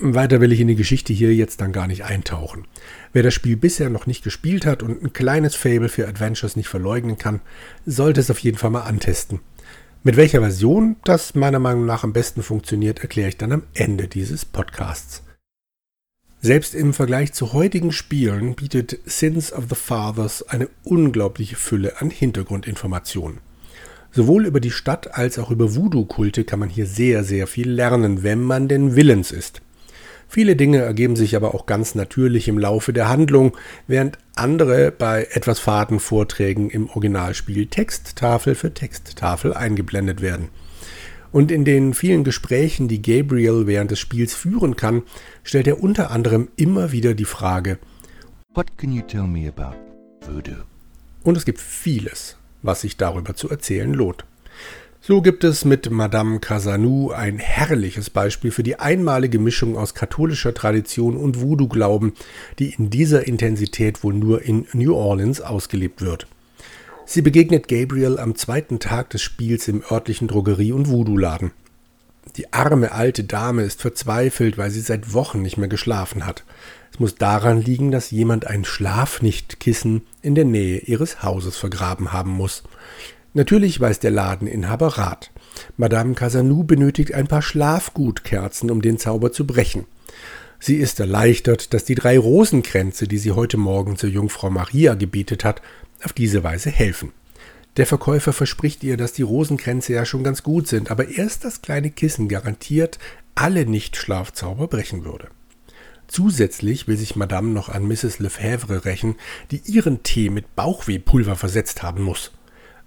Weiter 0.00 0.40
will 0.40 0.52
ich 0.52 0.60
in 0.60 0.68
die 0.68 0.76
Geschichte 0.76 1.12
hier 1.12 1.34
jetzt 1.34 1.60
dann 1.60 1.72
gar 1.72 1.86
nicht 1.86 2.04
eintauchen. 2.04 2.66
Wer 3.12 3.24
das 3.24 3.34
Spiel 3.34 3.56
bisher 3.56 3.90
noch 3.90 4.06
nicht 4.06 4.24
gespielt 4.24 4.64
hat 4.64 4.82
und 4.82 5.02
ein 5.02 5.12
kleines 5.12 5.56
Fable 5.56 5.90
für 5.90 6.08
Adventures 6.08 6.56
nicht 6.56 6.68
verleugnen 6.68 7.18
kann, 7.18 7.40
sollte 7.84 8.20
es 8.20 8.30
auf 8.30 8.38
jeden 8.38 8.56
Fall 8.56 8.70
mal 8.70 8.82
antesten. 8.82 9.40
Mit 10.04 10.16
welcher 10.16 10.40
Version 10.40 10.96
das 11.02 11.34
meiner 11.34 11.58
Meinung 11.58 11.84
nach 11.84 12.04
am 12.04 12.12
besten 12.12 12.42
funktioniert, 12.42 13.00
erkläre 13.00 13.30
ich 13.30 13.36
dann 13.36 13.50
am 13.50 13.62
Ende 13.74 14.06
dieses 14.06 14.44
Podcasts. 14.44 15.24
Selbst 16.40 16.76
im 16.76 16.94
Vergleich 16.94 17.32
zu 17.32 17.52
heutigen 17.52 17.90
Spielen 17.90 18.54
bietet 18.54 19.00
Sins 19.06 19.52
of 19.52 19.64
the 19.68 19.74
Fathers 19.74 20.48
eine 20.48 20.68
unglaubliche 20.84 21.56
Fülle 21.56 22.00
an 22.00 22.10
Hintergrundinformationen. 22.10 23.40
Sowohl 24.12 24.46
über 24.46 24.60
die 24.60 24.70
Stadt 24.70 25.16
als 25.16 25.36
auch 25.36 25.50
über 25.50 25.74
Voodoo-Kulte 25.74 26.44
kann 26.44 26.60
man 26.60 26.68
hier 26.68 26.86
sehr, 26.86 27.24
sehr 27.24 27.48
viel 27.48 27.68
lernen, 27.68 28.22
wenn 28.22 28.40
man 28.40 28.68
denn 28.68 28.94
willens 28.94 29.32
ist. 29.32 29.62
Viele 30.30 30.56
Dinge 30.56 30.78
ergeben 30.78 31.16
sich 31.16 31.34
aber 31.34 31.54
auch 31.54 31.64
ganz 31.64 31.94
natürlich 31.94 32.48
im 32.48 32.58
Laufe 32.58 32.92
der 32.92 33.08
Handlung, 33.08 33.56
während 33.86 34.18
andere 34.34 34.92
bei 34.92 35.26
etwas 35.32 35.58
faden 35.58 36.00
Vorträgen 36.00 36.68
im 36.68 36.90
Originalspiel 36.90 37.66
Texttafel 37.66 38.54
für 38.54 38.74
Texttafel 38.74 39.54
eingeblendet 39.54 40.20
werden. 40.20 40.50
Und 41.32 41.50
in 41.50 41.64
den 41.64 41.94
vielen 41.94 42.24
Gesprächen, 42.24 42.88
die 42.88 43.00
Gabriel 43.00 43.66
während 43.66 43.90
des 43.90 43.98
Spiels 43.98 44.34
führen 44.34 44.76
kann, 44.76 45.02
stellt 45.44 45.66
er 45.66 45.82
unter 45.82 46.10
anderem 46.10 46.48
immer 46.56 46.92
wieder 46.92 47.14
die 47.14 47.24
Frage, 47.24 47.78
What 48.54 48.76
can 48.76 48.92
you 48.92 49.02
tell 49.02 49.26
me 49.26 49.48
about 49.48 49.76
voodoo? 50.26 50.62
Und 51.22 51.36
es 51.36 51.44
gibt 51.44 51.60
vieles, 51.60 52.36
was 52.62 52.82
sich 52.82 52.96
darüber 52.96 53.34
zu 53.34 53.48
erzählen 53.48 53.92
lohnt. 53.92 54.24
So 55.00 55.22
gibt 55.22 55.44
es 55.44 55.64
mit 55.64 55.90
Madame 55.90 56.40
Casanou 56.40 57.12
ein 57.12 57.38
herrliches 57.38 58.10
Beispiel 58.10 58.50
für 58.50 58.64
die 58.64 58.78
einmalige 58.78 59.38
Mischung 59.38 59.78
aus 59.78 59.94
katholischer 59.94 60.52
Tradition 60.52 61.16
und 61.16 61.40
Voodoo-Glauben, 61.40 62.12
die 62.58 62.74
in 62.76 62.90
dieser 62.90 63.26
Intensität 63.26 64.02
wohl 64.02 64.12
nur 64.12 64.42
in 64.42 64.66
New 64.72 64.94
Orleans 64.94 65.40
ausgelebt 65.40 66.02
wird. 66.02 66.26
Sie 67.06 67.22
begegnet 67.22 67.68
Gabriel 67.68 68.18
am 68.18 68.34
zweiten 68.34 68.80
Tag 68.80 69.10
des 69.10 69.22
Spiels 69.22 69.68
im 69.68 69.82
örtlichen 69.88 70.28
Drogerie- 70.28 70.72
und 70.72 70.88
Voodoo-Laden. 70.90 71.52
Die 72.36 72.52
arme 72.52 72.92
alte 72.92 73.24
Dame 73.24 73.62
ist 73.62 73.80
verzweifelt, 73.80 74.58
weil 74.58 74.70
sie 74.70 74.80
seit 74.80 75.14
Wochen 75.14 75.40
nicht 75.40 75.56
mehr 75.56 75.68
geschlafen 75.68 76.26
hat. 76.26 76.44
Es 76.92 77.00
muss 77.00 77.14
daran 77.14 77.62
liegen, 77.62 77.92
dass 77.92 78.10
jemand 78.10 78.46
ein 78.46 78.64
Schlafnichtkissen 78.64 80.02
in 80.20 80.34
der 80.34 80.44
Nähe 80.44 80.80
ihres 80.80 81.22
Hauses 81.22 81.56
vergraben 81.56 82.12
haben 82.12 82.32
muss. 82.32 82.64
Natürlich 83.38 83.78
weiß 83.78 84.00
der 84.00 84.10
Ladeninhaber 84.10 84.98
Rat. 84.98 85.30
Madame 85.76 86.14
Casanou 86.14 86.64
benötigt 86.64 87.14
ein 87.14 87.28
paar 87.28 87.40
Schlafgutkerzen, 87.40 88.68
um 88.68 88.82
den 88.82 88.98
Zauber 88.98 89.30
zu 89.30 89.46
brechen. 89.46 89.84
Sie 90.58 90.74
ist 90.74 90.98
erleichtert, 90.98 91.72
dass 91.72 91.84
die 91.84 91.94
drei 91.94 92.18
Rosenkränze, 92.18 93.06
die 93.06 93.18
sie 93.18 93.30
heute 93.30 93.56
Morgen 93.56 93.94
zur 93.94 94.10
Jungfrau 94.10 94.50
Maria 94.50 94.94
gebetet 94.94 95.44
hat, 95.44 95.62
auf 96.02 96.12
diese 96.12 96.42
Weise 96.42 96.70
helfen. 96.70 97.12
Der 97.76 97.86
Verkäufer 97.86 98.32
verspricht 98.32 98.82
ihr, 98.82 98.96
dass 98.96 99.12
die 99.12 99.22
Rosenkränze 99.22 99.92
ja 99.92 100.04
schon 100.04 100.24
ganz 100.24 100.42
gut 100.42 100.66
sind, 100.66 100.90
aber 100.90 101.06
erst 101.08 101.44
das 101.44 101.62
kleine 101.62 101.92
Kissen 101.92 102.26
garantiert 102.26 102.98
alle 103.36 103.66
Nicht-Schlafzauber 103.66 104.66
brechen 104.66 105.04
würde. 105.04 105.28
Zusätzlich 106.08 106.88
will 106.88 106.96
sich 106.96 107.14
Madame 107.14 107.50
noch 107.50 107.68
an 107.68 107.86
Mrs. 107.86 108.18
Lefebvre 108.18 108.84
rächen, 108.84 109.14
die 109.52 109.62
ihren 109.64 110.02
Tee 110.02 110.28
mit 110.28 110.56
Bauchwehpulver 110.56 111.36
versetzt 111.36 111.84
haben 111.84 112.02
muss. 112.02 112.32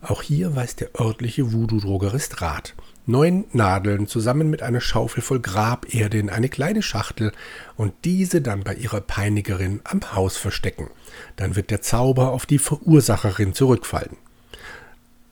Auch 0.01 0.23
hier 0.23 0.55
weiß 0.55 0.77
der 0.77 0.99
örtliche 0.99 1.53
Voodoo-Drogerist 1.53 2.41
Rat. 2.41 2.73
Neun 3.05 3.45
Nadeln 3.51 4.07
zusammen 4.07 4.49
mit 4.49 4.63
einer 4.63 4.81
Schaufel 4.81 5.21
voll 5.21 5.39
Graberde 5.39 6.17
in 6.17 6.29
eine 6.29 6.49
kleine 6.49 6.81
Schachtel 6.81 7.31
und 7.77 7.93
diese 8.03 8.41
dann 8.41 8.63
bei 8.63 8.73
ihrer 8.73 9.01
Peinigerin 9.01 9.81
am 9.83 10.01
Haus 10.13 10.37
verstecken. 10.37 10.89
Dann 11.35 11.55
wird 11.55 11.69
der 11.69 11.81
Zauber 11.81 12.31
auf 12.31 12.45
die 12.45 12.59
Verursacherin 12.59 13.53
zurückfallen. 13.53 14.17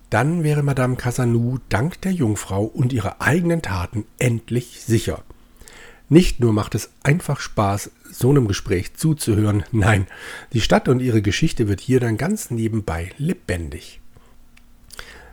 Dann 0.09 0.43
wäre 0.43 0.63
Madame 0.63 0.95
Casanou 0.95 1.59
dank 1.69 2.01
der 2.01 2.11
Jungfrau 2.11 2.63
und 2.63 2.93
ihrer 2.93 3.21
eigenen 3.21 3.61
Taten 3.61 4.05
endlich 4.17 4.81
sicher. 4.81 5.23
Nicht 6.09 6.39
nur 6.39 6.53
macht 6.53 6.73
es 6.73 6.89
einfach 7.03 7.39
Spaß, 7.39 7.91
so 8.11 8.31
einem 8.31 8.47
Gespräch 8.47 8.95
zuzuhören, 8.95 9.63
nein, 9.71 10.07
die 10.53 10.61
Stadt 10.61 10.87
und 10.87 10.99
ihre 11.01 11.21
Geschichte 11.21 11.67
wird 11.67 11.81
hier 11.81 11.99
dann 11.99 12.17
ganz 12.17 12.49
nebenbei 12.49 13.11
lebendig. 13.17 13.99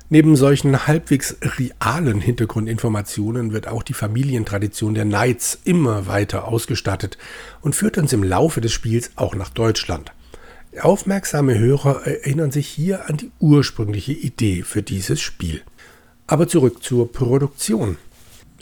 Neben 0.08 0.36
solchen 0.36 0.86
halbwegs 0.86 1.36
realen 1.42 2.20
Hintergrundinformationen 2.20 3.52
wird 3.52 3.66
auch 3.66 3.82
die 3.82 3.92
Familientradition 3.92 4.94
der 4.94 5.04
Knights 5.04 5.58
immer 5.64 6.06
weiter 6.06 6.46
ausgestattet 6.46 7.18
und 7.60 7.74
führt 7.74 7.98
uns 7.98 8.12
im 8.12 8.22
Laufe 8.22 8.60
des 8.60 8.72
Spiels 8.72 9.10
auch 9.16 9.34
nach 9.34 9.50
Deutschland. 9.50 10.12
Aufmerksame 10.80 11.58
Hörer 11.58 12.06
erinnern 12.06 12.52
sich 12.52 12.68
hier 12.68 13.08
an 13.08 13.16
die 13.16 13.32
ursprüngliche 13.40 14.12
Idee 14.12 14.62
für 14.62 14.82
dieses 14.82 15.20
Spiel. 15.20 15.62
Aber 16.28 16.46
zurück 16.46 16.84
zur 16.84 17.10
Produktion. 17.10 17.96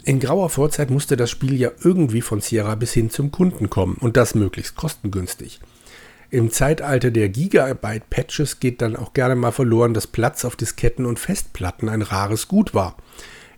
In 0.03 0.19
grauer 0.19 0.49
Vorzeit 0.49 0.89
musste 0.89 1.15
das 1.15 1.29
Spiel 1.29 1.55
ja 1.55 1.71
irgendwie 1.83 2.21
von 2.21 2.41
Sierra 2.41 2.73
bis 2.73 2.93
hin 2.93 3.11
zum 3.11 3.31
Kunden 3.31 3.69
kommen 3.69 3.97
und 3.99 4.17
das 4.17 4.33
möglichst 4.33 4.75
kostengünstig. 4.75 5.59
Im 6.29 6.51
Zeitalter 6.51 7.11
der 7.11 7.29
Gigabyte-Patches 7.29 8.59
geht 8.59 8.81
dann 8.81 8.95
auch 8.95 9.13
gerne 9.13 9.35
mal 9.35 9.51
verloren, 9.51 9.93
dass 9.93 10.07
Platz 10.07 10.43
auf 10.43 10.55
Disketten 10.55 11.05
und 11.05 11.19
Festplatten 11.19 11.87
ein 11.87 12.01
rares 12.01 12.47
Gut 12.47 12.73
war. 12.73 12.97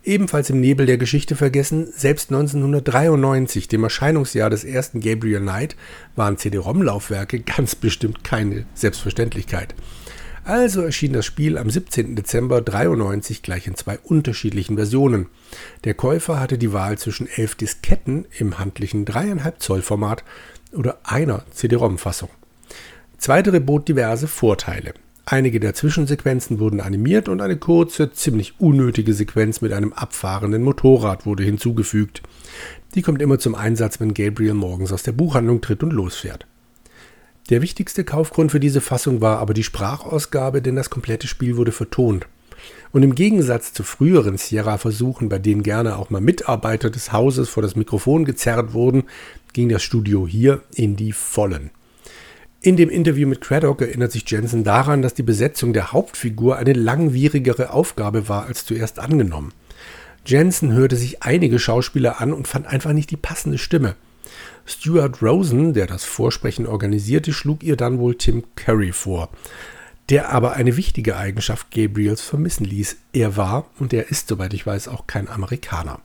Ebenfalls 0.03 0.49
im 0.49 0.61
Nebel 0.61 0.85
der 0.85 0.97
Geschichte 0.97 1.35
vergessen, 1.35 1.91
selbst 1.91 2.31
1993, 2.31 3.67
dem 3.67 3.83
Erscheinungsjahr 3.83 4.49
des 4.49 4.63
ersten 4.63 5.01
Gabriel 5.01 5.41
Knight, 5.41 5.75
waren 6.15 6.37
CD-ROM-Laufwerke 6.37 7.39
ganz 7.57 7.75
bestimmt 7.75 8.23
keine 8.23 8.65
Selbstverständlichkeit. 8.73 9.75
Also 10.45 10.81
erschien 10.81 11.11
das 11.11 11.25
Spiel 11.25 11.57
am 11.57 11.69
17. 11.69 12.15
Dezember 12.15 12.61
93 12.61 13.41
gleich 13.41 13.67
in 13.67 13.75
zwei 13.75 13.99
unterschiedlichen 13.99 14.77
Versionen. 14.77 15.27
Der 15.83 15.93
Käufer 15.93 16.39
hatte 16.39 16.57
die 16.57 16.71
Wahl 16.71 16.97
zwischen 16.97 17.27
elf 17.27 17.55
Disketten 17.55 18.25
im 18.37 18.57
handlichen 18.57 19.05
3,5 19.05 19.57
Zoll 19.57 19.81
Format 19.81 20.23
oder 20.71 20.99
einer 21.03 21.43
CD-ROM-Fassung. 21.51 22.29
Zweitere 23.17 23.59
bot 23.59 23.87
diverse 23.87 24.27
Vorteile. 24.27 24.93
Einige 25.25 25.59
der 25.59 25.73
Zwischensequenzen 25.73 26.59
wurden 26.59 26.79
animiert 26.79 27.27
und 27.27 27.41
eine 27.41 27.57
kurze, 27.57 28.13
ziemlich 28.13 28.61
unnötige 28.61 29.13
Sequenz 29.13 29.59
mit 29.59 29.73
einem 29.73 29.91
abfahrenden 29.91 30.63
Motorrad 30.63 31.25
wurde 31.25 31.43
hinzugefügt. 31.43 32.21
Die 32.95 33.01
kommt 33.01 33.21
immer 33.21 33.37
zum 33.37 33.53
Einsatz, 33.53 33.99
wenn 33.99 34.13
Gabriel 34.13 34.53
morgens 34.53 34.93
aus 34.93 35.03
der 35.03 35.11
Buchhandlung 35.11 35.59
tritt 35.59 35.83
und 35.83 35.91
losfährt. 35.91 36.45
Der 37.49 37.61
wichtigste 37.61 38.03
Kaufgrund 38.03 38.51
für 38.51 38.59
diese 38.59 38.81
Fassung 38.81 39.19
war 39.19 39.39
aber 39.39 39.53
die 39.53 39.63
Sprachausgabe, 39.63 40.61
denn 40.61 40.75
das 40.75 40.89
komplette 40.89 41.27
Spiel 41.27 41.57
wurde 41.57 41.71
vertont. 41.71 42.27
Und 42.91 43.03
im 43.03 43.15
Gegensatz 43.15 43.73
zu 43.73 43.83
früheren 43.83 44.37
Sierra-Versuchen, 44.37 45.27
bei 45.27 45.39
denen 45.39 45.63
gerne 45.63 45.97
auch 45.97 46.09
mal 46.09 46.21
Mitarbeiter 46.21 46.89
des 46.89 47.11
Hauses 47.11 47.49
vor 47.49 47.63
das 47.63 47.75
Mikrofon 47.75 48.25
gezerrt 48.25 48.73
wurden, 48.73 49.03
ging 49.53 49.69
das 49.69 49.83
Studio 49.83 50.27
hier 50.27 50.61
in 50.73 50.95
die 50.95 51.11
Vollen. 51.11 51.71
In 52.59 52.75
dem 52.75 52.89
Interview 52.89 53.27
mit 53.27 53.41
Craddock 53.41 53.81
erinnert 53.81 54.11
sich 54.11 54.29
Jensen 54.29 54.63
daran, 54.63 55.03
dass 55.03 55.13
die 55.13 55.23
Besetzung 55.23 55.73
der 55.73 55.91
Hauptfigur 55.91 56.57
eine 56.57 56.73
langwierigere 56.73 57.69
Aufgabe 57.69 58.27
war 58.29 58.45
als 58.47 58.65
zuerst 58.65 58.97
angenommen. 58.99 59.53
Jensen 60.25 60.73
hörte 60.73 60.95
sich 60.95 61.23
einige 61.23 61.59
Schauspieler 61.59 62.19
an 62.19 62.33
und 62.33 62.47
fand 62.47 62.65
einfach 62.67 62.93
nicht 62.93 63.11
die 63.11 63.17
passende 63.17 63.59
Stimme. 63.59 63.95
Stuart 64.65 65.21
Rosen, 65.21 65.73
der 65.73 65.85
das 65.85 66.03
Vorsprechen 66.03 66.65
organisierte, 66.65 67.31
schlug 67.31 67.63
ihr 67.63 67.77
dann 67.77 67.99
wohl 67.99 68.15
Tim 68.15 68.43
Curry 68.55 68.91
vor, 68.91 69.29
der 70.09 70.29
aber 70.29 70.53
eine 70.53 70.75
wichtige 70.75 71.15
Eigenschaft 71.15 71.71
Gabriels 71.71 72.21
vermissen 72.21 72.65
ließ. 72.65 72.97
Er 73.13 73.37
war, 73.37 73.67
und 73.79 73.93
er 73.93 74.09
ist, 74.09 74.27
soweit 74.27 74.53
ich 74.53 74.65
weiß, 74.65 74.87
auch 74.87 75.07
kein 75.07 75.29
Amerikaner. 75.29 76.01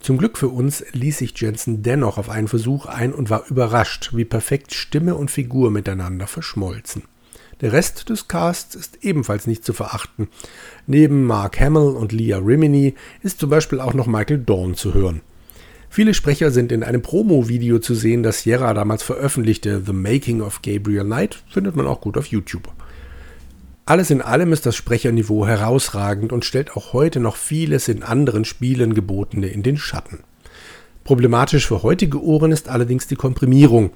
Zum 0.00 0.16
Glück 0.16 0.38
für 0.38 0.48
uns 0.48 0.82
ließ 0.92 1.18
sich 1.18 1.38
Jensen 1.38 1.82
dennoch 1.82 2.16
auf 2.16 2.30
einen 2.30 2.48
Versuch 2.48 2.86
ein 2.86 3.12
und 3.12 3.28
war 3.28 3.44
überrascht, 3.48 4.10
wie 4.14 4.24
perfekt 4.24 4.72
Stimme 4.72 5.14
und 5.14 5.30
Figur 5.30 5.70
miteinander 5.70 6.26
verschmolzen. 6.26 7.02
Der 7.60 7.74
Rest 7.74 8.08
des 8.08 8.26
Casts 8.26 8.74
ist 8.74 9.04
ebenfalls 9.04 9.46
nicht 9.46 9.64
zu 9.64 9.74
verachten. 9.74 10.28
Neben 10.86 11.26
Mark 11.26 11.60
Hamill 11.60 11.94
und 11.94 12.12
Leah 12.12 12.38
Rimini 12.38 12.94
ist 13.22 13.38
zum 13.38 13.50
Beispiel 13.50 13.80
auch 13.80 13.92
noch 13.92 14.06
Michael 14.06 14.38
Dawn 14.38 14.74
zu 14.74 14.94
hören. 14.94 15.20
Viele 15.90 16.14
Sprecher 16.14 16.50
sind 16.50 16.72
in 16.72 16.82
einem 16.82 17.02
Promo-Video 17.02 17.80
zu 17.80 17.94
sehen, 17.94 18.22
das 18.22 18.42
Sierra 18.42 18.72
damals 18.72 19.02
veröffentlichte. 19.02 19.82
The 19.84 19.92
Making 19.92 20.40
of 20.40 20.62
Gabriel 20.62 21.04
Knight 21.04 21.42
findet 21.50 21.76
man 21.76 21.86
auch 21.86 22.00
gut 22.00 22.16
auf 22.16 22.26
YouTube. 22.26 22.72
Alles 23.90 24.12
in 24.12 24.22
allem 24.22 24.52
ist 24.52 24.66
das 24.66 24.76
Sprecherniveau 24.76 25.48
herausragend 25.48 26.32
und 26.32 26.44
stellt 26.44 26.76
auch 26.76 26.92
heute 26.92 27.18
noch 27.18 27.34
vieles 27.34 27.88
in 27.88 28.04
anderen 28.04 28.44
Spielen 28.44 28.94
gebotene 28.94 29.48
in 29.48 29.64
den 29.64 29.76
Schatten. 29.76 30.20
Problematisch 31.02 31.66
für 31.66 31.82
heutige 31.82 32.22
Ohren 32.22 32.52
ist 32.52 32.68
allerdings 32.68 33.08
die 33.08 33.16
Komprimierung, 33.16 33.90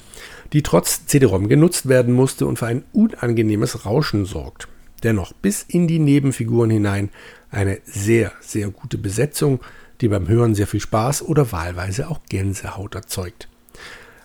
die 0.53 0.65
trotz 0.65 1.07
CD-ROM 1.07 1.49
genutzt 1.49 1.89
werden 1.89 2.13
musste 2.13 2.45
und 2.47 2.59
für 2.59 2.67
ein 2.67 2.83
unangenehmes 2.93 3.87
Rauschen 3.87 4.25
sorgt. 4.25 4.67
Dennoch 5.05 5.33
bis 5.33 5.63
in 5.63 5.87
die 5.87 6.01
Nebenfiguren 6.01 6.71
hinein 6.71 7.11
eine 7.53 7.79
sehr, 7.85 8.33
sehr 8.41 8.71
gute 8.71 8.99
Besetzung, 8.99 9.61
die 10.01 10.09
beim 10.09 10.27
Hören 10.27 10.57
sehr 10.57 10.67
viel 10.67 10.81
Spaß 10.81 11.23
oder 11.23 11.53
wahlweise 11.53 12.09
auch 12.09 12.19
Gänsehaut 12.29 12.97
erzeugt. 12.97 13.47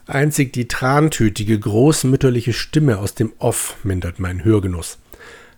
Einzig 0.08 0.52
die 0.52 0.68
trantütige, 0.68 1.60
großmütterliche 1.60 2.54
Stimme 2.54 2.98
aus 2.98 3.14
dem 3.14 3.34
Off 3.38 3.76
mindert 3.84 4.18
meinen 4.18 4.44
Hörgenuss. 4.44 4.98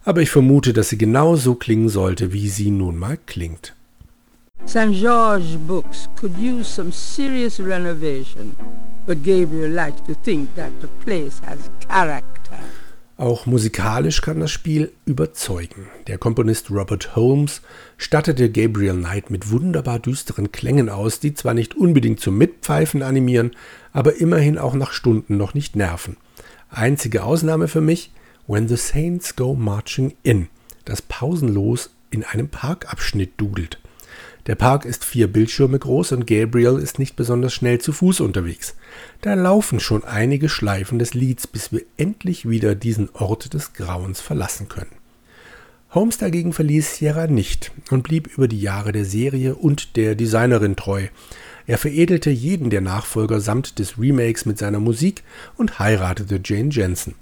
Aber 0.03 0.21
ich 0.21 0.29
vermute, 0.29 0.73
dass 0.73 0.89
sie 0.89 0.97
genau 0.97 1.35
so 1.35 1.55
klingen 1.55 1.89
sollte, 1.89 2.33
wie 2.33 2.49
sie 2.49 2.71
nun 2.71 2.97
mal 2.97 3.17
klingt. 3.25 3.75
St. 4.65 4.91
George 4.91 5.57
Books 5.67 6.07
could 6.19 6.37
use 6.37 6.65
some 6.69 6.91
serious 6.91 7.59
renovation, 7.59 8.55
but 9.05 9.23
Gabriel 9.23 9.71
likes 9.71 10.01
to 10.03 10.13
think 10.23 10.53
that 10.55 10.71
the 10.81 10.87
place 11.03 11.41
has 11.45 11.69
character. 11.87 12.59
Auch 13.17 13.45
musikalisch 13.45 14.21
kann 14.21 14.39
das 14.39 14.49
Spiel 14.49 14.91
überzeugen. 15.05 15.85
Der 16.07 16.17
Komponist 16.17 16.71
Robert 16.71 17.15
Holmes 17.15 17.61
stattete 17.97 18.49
Gabriel 18.49 18.95
Knight 18.95 19.29
mit 19.29 19.51
wunderbar 19.51 19.99
düsteren 19.99 20.51
Klängen 20.51 20.89
aus, 20.89 21.19
die 21.19 21.35
zwar 21.35 21.53
nicht 21.53 21.75
unbedingt 21.75 22.19
zum 22.19 22.37
Mitpfeifen 22.39 23.03
animieren, 23.03 23.51
aber 23.93 24.15
immerhin 24.15 24.57
auch 24.57 24.73
nach 24.73 24.91
Stunden 24.91 25.37
noch 25.37 25.53
nicht 25.53 25.75
nerven. 25.75 26.17
Einzige 26.71 27.23
Ausnahme 27.23 27.67
für 27.67 27.81
mich, 27.81 28.11
When 28.47 28.67
the 28.67 28.75
Saints 28.75 29.35
Go 29.35 29.53
Marching 29.53 30.13
In, 30.23 30.47
das 30.85 31.01
pausenlos 31.01 31.91
in 32.09 32.23
einem 32.23 32.49
Parkabschnitt 32.49 33.33
dudelt. 33.37 33.79
Der 34.47 34.55
Park 34.55 34.85
ist 34.85 35.05
vier 35.05 35.31
Bildschirme 35.31 35.77
groß 35.77 36.13
und 36.13 36.25
Gabriel 36.25 36.79
ist 36.79 36.97
nicht 36.97 37.15
besonders 37.15 37.53
schnell 37.53 37.79
zu 37.79 37.93
Fuß 37.93 38.19
unterwegs. 38.21 38.75
Da 39.21 39.35
laufen 39.35 39.79
schon 39.79 40.03
einige 40.03 40.49
Schleifen 40.49 40.97
des 40.97 41.13
Lieds, 41.13 41.45
bis 41.45 41.71
wir 41.71 41.83
endlich 41.97 42.49
wieder 42.49 42.73
diesen 42.73 43.09
Ort 43.13 43.53
des 43.53 43.73
Grauens 43.73 44.19
verlassen 44.19 44.67
können. 44.67 44.91
Holmes 45.91 46.17
dagegen 46.17 46.53
verließ 46.53 46.95
Sierra 46.95 47.27
nicht 47.27 47.71
und 47.91 48.01
blieb 48.01 48.27
über 48.35 48.47
die 48.47 48.61
Jahre 48.61 48.91
der 48.91 49.05
Serie 49.05 49.53
und 49.53 49.95
der 49.97 50.15
Designerin 50.15 50.75
treu. 50.75 51.07
Er 51.67 51.77
veredelte 51.77 52.31
jeden 52.31 52.71
der 52.71 52.81
Nachfolger 52.81 53.39
samt 53.39 53.77
des 53.77 53.99
Remakes 53.99 54.45
mit 54.45 54.57
seiner 54.57 54.79
Musik 54.79 55.21
und 55.57 55.77
heiratete 55.77 56.41
Jane 56.43 56.69
Jensen. 56.69 57.13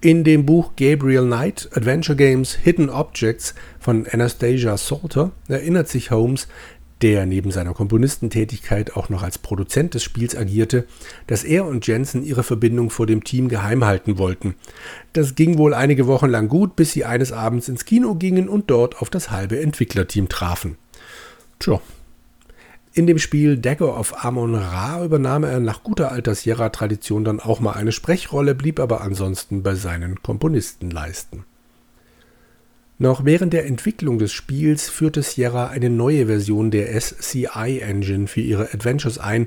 In 0.00 0.22
dem 0.22 0.46
Buch 0.46 0.76
Gabriel 0.76 1.26
Knight 1.26 1.70
Adventure 1.72 2.14
Games 2.14 2.54
Hidden 2.54 2.88
Objects 2.88 3.56
von 3.80 4.06
Anastasia 4.06 4.76
Salter 4.76 5.32
erinnert 5.48 5.88
sich 5.88 6.12
Holmes, 6.12 6.46
der 7.02 7.26
neben 7.26 7.50
seiner 7.50 7.74
Komponistentätigkeit 7.74 8.94
auch 8.94 9.08
noch 9.08 9.24
als 9.24 9.38
Produzent 9.38 9.94
des 9.94 10.04
Spiels 10.04 10.36
agierte, 10.36 10.86
dass 11.26 11.42
er 11.42 11.64
und 11.64 11.84
Jensen 11.84 12.24
ihre 12.24 12.44
Verbindung 12.44 12.90
vor 12.90 13.08
dem 13.08 13.24
Team 13.24 13.48
geheim 13.48 13.84
halten 13.84 14.18
wollten. 14.18 14.54
Das 15.14 15.34
ging 15.34 15.58
wohl 15.58 15.74
einige 15.74 16.06
Wochen 16.06 16.28
lang 16.28 16.46
gut, 16.46 16.76
bis 16.76 16.92
sie 16.92 17.04
eines 17.04 17.32
Abends 17.32 17.68
ins 17.68 17.84
Kino 17.84 18.14
gingen 18.14 18.48
und 18.48 18.70
dort 18.70 19.02
auf 19.02 19.10
das 19.10 19.32
halbe 19.32 19.58
Entwicklerteam 19.58 20.28
trafen. 20.28 20.76
Tja, 21.58 21.80
in 22.98 23.06
dem 23.06 23.20
Spiel 23.20 23.56
Dagger 23.56 23.96
of 23.96 24.24
Amon 24.24 24.56
Ra 24.56 25.04
übernahm 25.04 25.44
er 25.44 25.60
nach 25.60 25.84
guter 25.84 26.10
alter 26.10 26.34
Sierra-Tradition 26.34 27.22
dann 27.22 27.38
auch 27.38 27.60
mal 27.60 27.74
eine 27.74 27.92
Sprechrolle, 27.92 28.56
blieb 28.56 28.80
aber 28.80 29.02
ansonsten 29.02 29.62
bei 29.62 29.76
seinen 29.76 30.20
Komponistenleisten. 30.20 31.44
Noch 32.98 33.24
während 33.24 33.52
der 33.52 33.66
Entwicklung 33.66 34.18
des 34.18 34.32
Spiels 34.32 34.88
führte 34.88 35.22
Sierra 35.22 35.68
eine 35.68 35.90
neue 35.90 36.26
Version 36.26 36.72
der 36.72 37.00
SCI 37.00 37.78
Engine 37.78 38.26
für 38.26 38.40
ihre 38.40 38.74
Adventures 38.74 39.18
ein 39.18 39.46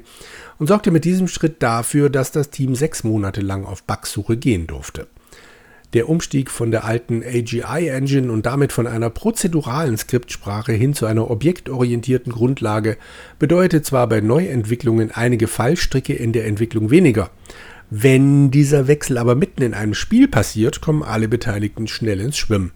und 0.57 0.67
sorgte 0.67 0.89
mit 0.89 1.03
diesem 1.03 1.27
Schritt 1.27 1.61
dafür, 1.61 2.09
dass 2.09 2.31
das 2.31 2.51
Team 2.51 2.73
sechs 2.73 3.03
Monate 3.03 3.41
lang 3.41 3.65
auf 3.65 3.83
Bugsuche 3.83 4.37
gehen 4.37 4.65
durfte. 4.65 5.07
Der 5.93 6.07
Umstieg 6.07 6.49
von 6.49 6.71
der 6.71 6.85
alten 6.85 7.21
AGI-Engine 7.21 8.31
und 8.31 8.45
damit 8.45 8.71
von 8.71 8.87
einer 8.87 9.09
prozeduralen 9.09 9.97
Skriptsprache 9.97 10.71
hin 10.71 10.93
zu 10.93 11.05
einer 11.05 11.29
objektorientierten 11.29 12.31
Grundlage 12.31 12.97
bedeutet 13.39 13.85
zwar 13.85 14.07
bei 14.07 14.21
Neuentwicklungen 14.21 15.11
einige 15.11 15.47
Fallstricke 15.47 16.13
in 16.13 16.31
der 16.31 16.45
Entwicklung 16.45 16.91
weniger. 16.91 17.29
Wenn 17.89 18.51
dieser 18.51 18.87
Wechsel 18.87 19.17
aber 19.17 19.35
mitten 19.35 19.63
in 19.63 19.73
einem 19.73 19.93
Spiel 19.93 20.29
passiert, 20.29 20.79
kommen 20.79 21.03
alle 21.03 21.27
Beteiligten 21.27 21.89
schnell 21.89 22.21
ins 22.21 22.37
Schwimmen. 22.37 22.71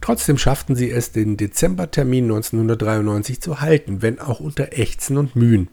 Trotzdem 0.00 0.38
schafften 0.38 0.74
sie 0.74 0.90
es, 0.90 1.12
den 1.12 1.36
Dezembertermin 1.36 2.24
1993 2.24 3.42
zu 3.42 3.60
halten, 3.60 4.00
wenn 4.00 4.20
auch 4.20 4.40
unter 4.40 4.78
Ächzen 4.78 5.18
und 5.18 5.36
Mühen. 5.36 5.68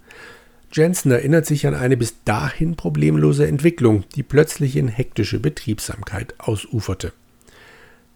Jensen 0.76 1.10
erinnert 1.10 1.46
sich 1.46 1.68
an 1.68 1.74
eine 1.74 1.96
bis 1.96 2.22
dahin 2.26 2.76
problemlose 2.76 3.48
Entwicklung, 3.48 4.04
die 4.16 4.24
plötzlich 4.24 4.76
in 4.76 4.90
hektische 4.90 5.40
Betriebsamkeit 5.40 6.36
ausuferte. 6.38 7.14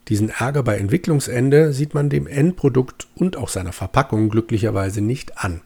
Diesen 0.10 0.30
Ärger 0.30 0.62
bei 0.64 0.78
Entwicklungsende 0.78 1.72
sieht 1.72 1.94
man 1.94 2.10
dem 2.10 2.28
Endprodukt 2.28 3.08
und 3.16 3.38
auch 3.38 3.48
seiner 3.48 3.72
Verpackung 3.72 4.28
glücklicherweise 4.28 5.00
nicht 5.00 5.38
an. 5.38 5.62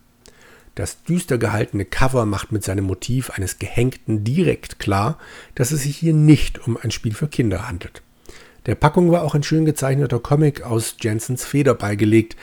Das 0.75 1.01
düster 1.03 1.39
gehaltene 1.39 1.86
Cover 1.86 2.27
macht 2.27 2.51
mit 2.51 2.63
seinem 2.63 2.86
Motiv 2.86 3.32
eines 3.32 3.58
Gehängten 3.58 4.23
direkt 4.23 4.77
klar, 4.77 5.17
dass 5.56 5.71
es 5.71 5.82
sich 5.84 5.97
hier 5.97 6.13
nicht 6.13 6.67
um 6.67 6.77
ein 6.77 6.91
Spiel 6.91 7.15
für 7.15 7.27
Kinder 7.27 7.67
handelt. 7.67 8.03
Der 8.67 8.75
Packung 8.75 9.12
war 9.12 9.23
auch 9.23 9.34
ein 9.34 9.43
schön 9.43 9.65
gezeichneter 9.65 10.19
Comic 10.19 10.62
aus 10.62 10.97
Jensens 11.01 11.43
Feder 11.43 11.73
beigelegt, 11.73 12.36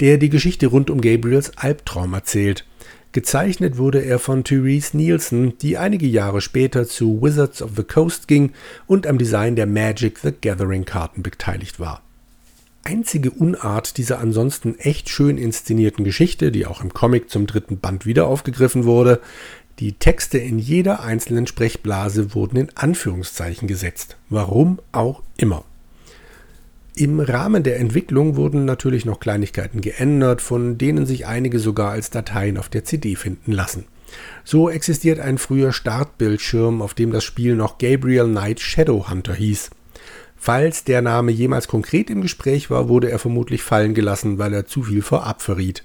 der 0.00 0.16
die 0.16 0.30
Geschichte 0.30 0.68
rund 0.68 0.88
um 0.88 1.02
Gabriels 1.02 1.58
Albtraum 1.58 2.14
erzählt– 2.14 2.64
Gezeichnet 3.12 3.78
wurde 3.78 4.04
er 4.04 4.18
von 4.18 4.44
Therese 4.44 4.96
Nielsen, 4.96 5.56
die 5.58 5.78
einige 5.78 6.06
Jahre 6.06 6.40
später 6.40 6.86
zu 6.86 7.22
Wizards 7.22 7.62
of 7.62 7.70
the 7.76 7.82
Coast 7.82 8.28
ging 8.28 8.52
und 8.86 9.06
am 9.06 9.16
Design 9.16 9.56
der 9.56 9.66
Magic 9.66 10.18
the 10.18 10.32
Gathering 10.38 10.84
Karten 10.84 11.22
beteiligt 11.22 11.80
war. 11.80 12.02
Einzige 12.84 13.30
Unart 13.30 13.96
dieser 13.96 14.18
ansonsten 14.20 14.78
echt 14.78 15.08
schön 15.08 15.38
inszenierten 15.38 16.04
Geschichte, 16.04 16.52
die 16.52 16.66
auch 16.66 16.82
im 16.82 16.92
Comic 16.92 17.30
zum 17.30 17.46
dritten 17.46 17.78
Band 17.78 18.06
wieder 18.06 18.26
aufgegriffen 18.26 18.84
wurde, 18.84 19.20
die 19.78 19.92
Texte 19.92 20.38
in 20.38 20.58
jeder 20.58 21.00
einzelnen 21.00 21.46
Sprechblase 21.46 22.34
wurden 22.34 22.56
in 22.56 22.76
Anführungszeichen 22.76 23.68
gesetzt. 23.68 24.16
Warum 24.28 24.80
auch 24.92 25.22
immer. 25.36 25.64
Im 26.98 27.20
Rahmen 27.20 27.62
der 27.62 27.78
Entwicklung 27.78 28.34
wurden 28.34 28.64
natürlich 28.64 29.04
noch 29.04 29.20
Kleinigkeiten 29.20 29.80
geändert, 29.80 30.42
von 30.42 30.78
denen 30.78 31.06
sich 31.06 31.28
einige 31.28 31.60
sogar 31.60 31.92
als 31.92 32.10
Dateien 32.10 32.58
auf 32.58 32.68
der 32.68 32.82
CD 32.82 33.14
finden 33.14 33.52
lassen. 33.52 33.84
So 34.42 34.68
existiert 34.68 35.20
ein 35.20 35.38
früher 35.38 35.72
Startbildschirm, 35.72 36.82
auf 36.82 36.94
dem 36.94 37.12
das 37.12 37.22
Spiel 37.22 37.54
noch 37.54 37.78
Gabriel 37.78 38.24
Knight 38.24 38.58
Shadowhunter 38.58 39.32
hieß. 39.32 39.70
Falls 40.36 40.82
der 40.82 41.00
Name 41.00 41.30
jemals 41.30 41.68
konkret 41.68 42.10
im 42.10 42.20
Gespräch 42.20 42.68
war, 42.68 42.88
wurde 42.88 43.12
er 43.12 43.20
vermutlich 43.20 43.62
fallen 43.62 43.94
gelassen, 43.94 44.38
weil 44.38 44.52
er 44.52 44.66
zu 44.66 44.82
viel 44.82 45.02
vorab 45.02 45.40
verriet. 45.40 45.84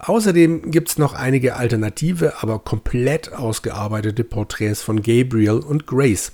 Außerdem 0.00 0.72
gibt 0.72 0.88
es 0.88 0.98
noch 0.98 1.14
einige 1.14 1.54
alternative, 1.54 2.42
aber 2.42 2.58
komplett 2.58 3.32
ausgearbeitete 3.32 4.24
Porträts 4.24 4.82
von 4.82 5.00
Gabriel 5.00 5.60
und 5.60 5.86
Grace. 5.86 6.32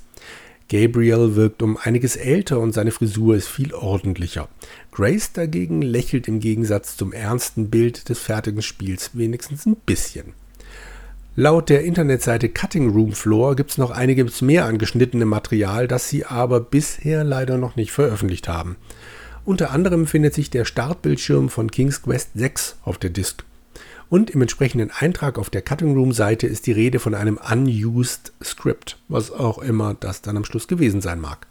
Gabriel 0.68 1.37
wirkt 1.37 1.62
um 1.62 1.76
einiges 1.76 2.16
älter 2.16 2.59
und 2.59 2.72
seine 2.72 2.90
Frisur 2.90 3.37
ist 3.37 3.46
viel 3.46 3.72
ordentlicher. 3.72 4.48
Grace 4.90 5.33
dagegen 5.33 5.81
lächelt 5.81 6.26
im 6.26 6.40
Gegensatz 6.40 6.96
zum 6.96 7.12
ernsten 7.12 7.70
Bild 7.70 8.09
des 8.09 8.18
fertigen 8.18 8.62
Spiels 8.62 9.11
wenigstens 9.12 9.64
ein 9.64 9.76
bisschen. 9.76 10.33
Laut 11.37 11.68
der 11.68 11.85
Internetseite 11.85 12.48
Cutting 12.48 12.90
Room 12.90 13.12
Floor 13.12 13.55
gibt 13.55 13.70
es 13.70 13.79
noch 13.79 13.90
einiges 13.90 14.40
mehr 14.42 14.64
an 14.64 14.79
geschnittenem 14.79 15.29
Material, 15.29 15.87
das 15.87 16.09
sie 16.09 16.24
aber 16.24 16.61
bisher 16.61 17.22
leider 17.24 17.59
noch 17.59 17.76
nicht 17.76 17.92
veröffentlicht 17.92 18.48
haben. 18.48 18.76
Unter 19.44 19.70
anderem 19.70 20.07
findet 20.07 20.35
sich 20.35 20.50
der 20.50 20.64
Startbildschirm 20.64 21.50
von 21.50 21.70
King's 21.70 22.02
Quest 22.02 22.31
6 22.35 22.79
auf 22.83 22.98
der 22.98 23.11
Disk. 23.11 23.44
Und 24.08 24.30
im 24.30 24.40
entsprechenden 24.42 24.90
Eintrag 24.90 25.38
auf 25.38 25.50
der 25.50 25.62
Cutting 25.62 25.94
Room 25.94 26.12
Seite 26.12 26.46
ist 26.46 26.66
die 26.66 26.72
Rede 26.72 26.98
von 27.00 27.14
einem 27.14 27.38
Unused 27.38 28.32
Script, 28.42 28.98
was 29.08 29.32
auch 29.32 29.58
immer 29.58 29.94
das 29.94 30.22
dann 30.22 30.36
am 30.36 30.44
Schluss 30.44 30.68
gewesen 30.68 31.00
sein 31.00 31.20
mag. 31.20 31.46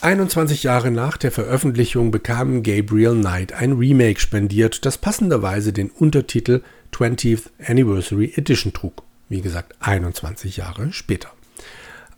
21 0.00 0.62
Jahre 0.62 0.92
nach 0.92 1.16
der 1.16 1.32
Veröffentlichung 1.32 2.12
bekam 2.12 2.62
Gabriel 2.62 3.16
Knight 3.16 3.52
ein 3.52 3.72
Remake 3.72 4.20
spendiert, 4.20 4.86
das 4.86 4.98
passenderweise 4.98 5.72
den 5.72 5.90
Untertitel 5.90 6.62
20th 6.92 7.50
Anniversary 7.66 8.32
Edition 8.36 8.72
trug. 8.72 9.02
Wie 9.28 9.40
gesagt, 9.40 9.74
21 9.80 10.58
Jahre 10.58 10.92
später. 10.92 11.30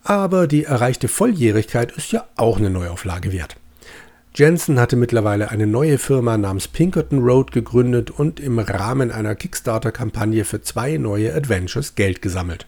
Aber 0.03 0.47
die 0.47 0.65
erreichte 0.65 1.09
Volljährigkeit 1.09 1.93
ist 1.93 2.13
ja 2.13 2.27
auch 2.37 2.59
eine 2.59 2.71
Neuauflage 2.71 3.33
wert. 3.33 3.57
Jensen 4.35 4.79
hatte 4.79 4.95
mittlerweile 4.95 5.51
eine 5.51 5.67
neue 5.67 5.99
Firma 5.99 6.39
namens 6.39 6.69
Pinkerton 6.69 7.19
Road 7.19 7.51
gegründet 7.51 8.11
und 8.11 8.39
im 8.39 8.61
Rahmen 8.61 9.11
einer 9.11 9.35
Kickstarter-Kampagne 9.35 10.45
für 10.45 10.63
zwei 10.63 10.99
neue 10.99 11.35
Adventures 11.35 11.97
Geld 11.97 12.23
gesammelt. 12.23 12.67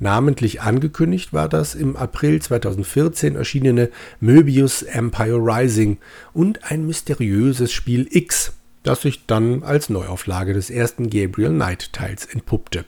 Namentlich 0.00 0.62
angekündigt 0.62 1.32
war 1.32 1.48
das 1.48 1.74
im 1.74 1.96
April 1.96 2.40
2014 2.40 3.36
erschienene 3.36 3.90
Möbius 4.20 4.82
Empire 4.82 5.36
Rising 5.36 5.98
und 6.32 6.70
ein 6.70 6.86
mysteriöses 6.86 7.72
Spiel 7.72 8.06
X, 8.10 8.54
das 8.82 9.02
sich 9.02 9.26
dann 9.26 9.62
als 9.62 9.90
Neuauflage 9.90 10.54
des 10.54 10.70
ersten 10.70 11.10
Gabriel 11.10 11.50
Knight 11.50 11.92
Teils 11.92 12.26
entpuppte. 12.26 12.84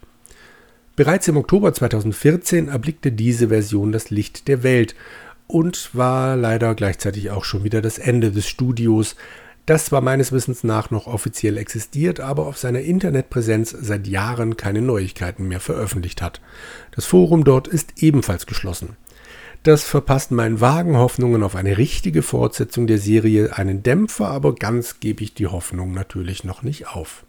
Bereits 0.97 1.29
im 1.29 1.37
Oktober 1.37 1.73
2014 1.73 2.69
erblickte 2.69 3.13
diese 3.13 3.49
Version 3.49 3.93
das 3.93 4.11
Licht 4.11 4.49
der 4.49 4.63
Welt 4.65 4.97
und 5.49 5.91
war 5.95 6.37
leider 6.37 6.77
gleichzeitig 6.77 7.31
auch 7.31 7.45
schon 7.45 7.65
wieder 7.65 7.83
das 7.83 7.99
Ende 7.99 8.31
des 8.31 8.47
Studios, 8.47 9.17
das 9.67 9.87
zwar 9.87 10.01
meines 10.01 10.33
Wissens 10.33 10.65
nach 10.65 10.91
noch 10.91 11.07
offiziell 11.07 11.59
existiert, 11.59 12.21
aber 12.21 12.47
auf 12.47 12.57
seiner 12.57 12.81
Internetpräsenz 12.81 13.77
seit 13.79 14.07
Jahren 14.07 14.57
keine 14.57 14.81
Neuigkeiten 14.81 15.49
mehr 15.49 15.61
veröffentlicht 15.61 16.23
hat. 16.23 16.41
Das 16.93 17.05
Forum 17.05 17.45
dort 17.45 17.69
ist 17.69 18.03
ebenfalls 18.03 18.47
geschlossen. 18.47 18.97
Das 19.65 19.85
verpasst 19.85 20.31
meinen 20.31 20.61
vagen 20.61 20.97
Hoffnungen 20.97 21.43
auf 21.43 21.57
eine 21.57 21.77
richtige 21.77 22.23
Fortsetzung 22.23 22.87
der 22.87 22.99
Serie 22.99 23.57
einen 23.57 23.83
Dämpfer, 23.83 24.29
aber 24.29 24.55
ganz 24.55 25.01
gebe 25.01 25.23
ich 25.23 25.35
die 25.35 25.49
Hoffnung 25.49 25.93
natürlich 25.93 26.45
noch 26.45 26.63
nicht 26.63 26.89
auf. 26.89 27.25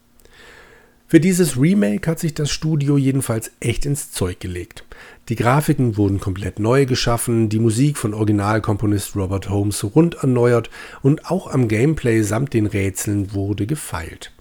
Für 1.07 1.19
dieses 1.19 1.59
Remake 1.59 2.09
hat 2.09 2.19
sich 2.19 2.35
das 2.35 2.51
Studio 2.51 2.95
jedenfalls 2.95 3.51
echt 3.59 3.85
ins 3.85 4.11
Zeug 4.11 4.39
gelegt. 4.39 4.85
Die 5.29 5.35
Grafiken 5.35 5.95
wurden 5.95 6.19
komplett 6.19 6.57
neu 6.57 6.87
geschaffen, 6.87 7.49
die 7.49 7.59
Musik 7.59 7.99
von 7.99 8.15
Originalkomponist 8.15 9.15
Robert 9.15 9.47
Holmes 9.47 9.83
rund 9.95 10.15
erneuert 10.15 10.71
und 11.03 11.29
auch 11.29 11.53
am 11.53 11.67
Gameplay 11.67 12.23
samt 12.23 12.55
den 12.55 12.65
Rätseln 12.65 13.31
wurde 13.31 13.67
gefeilt. 13.67 14.33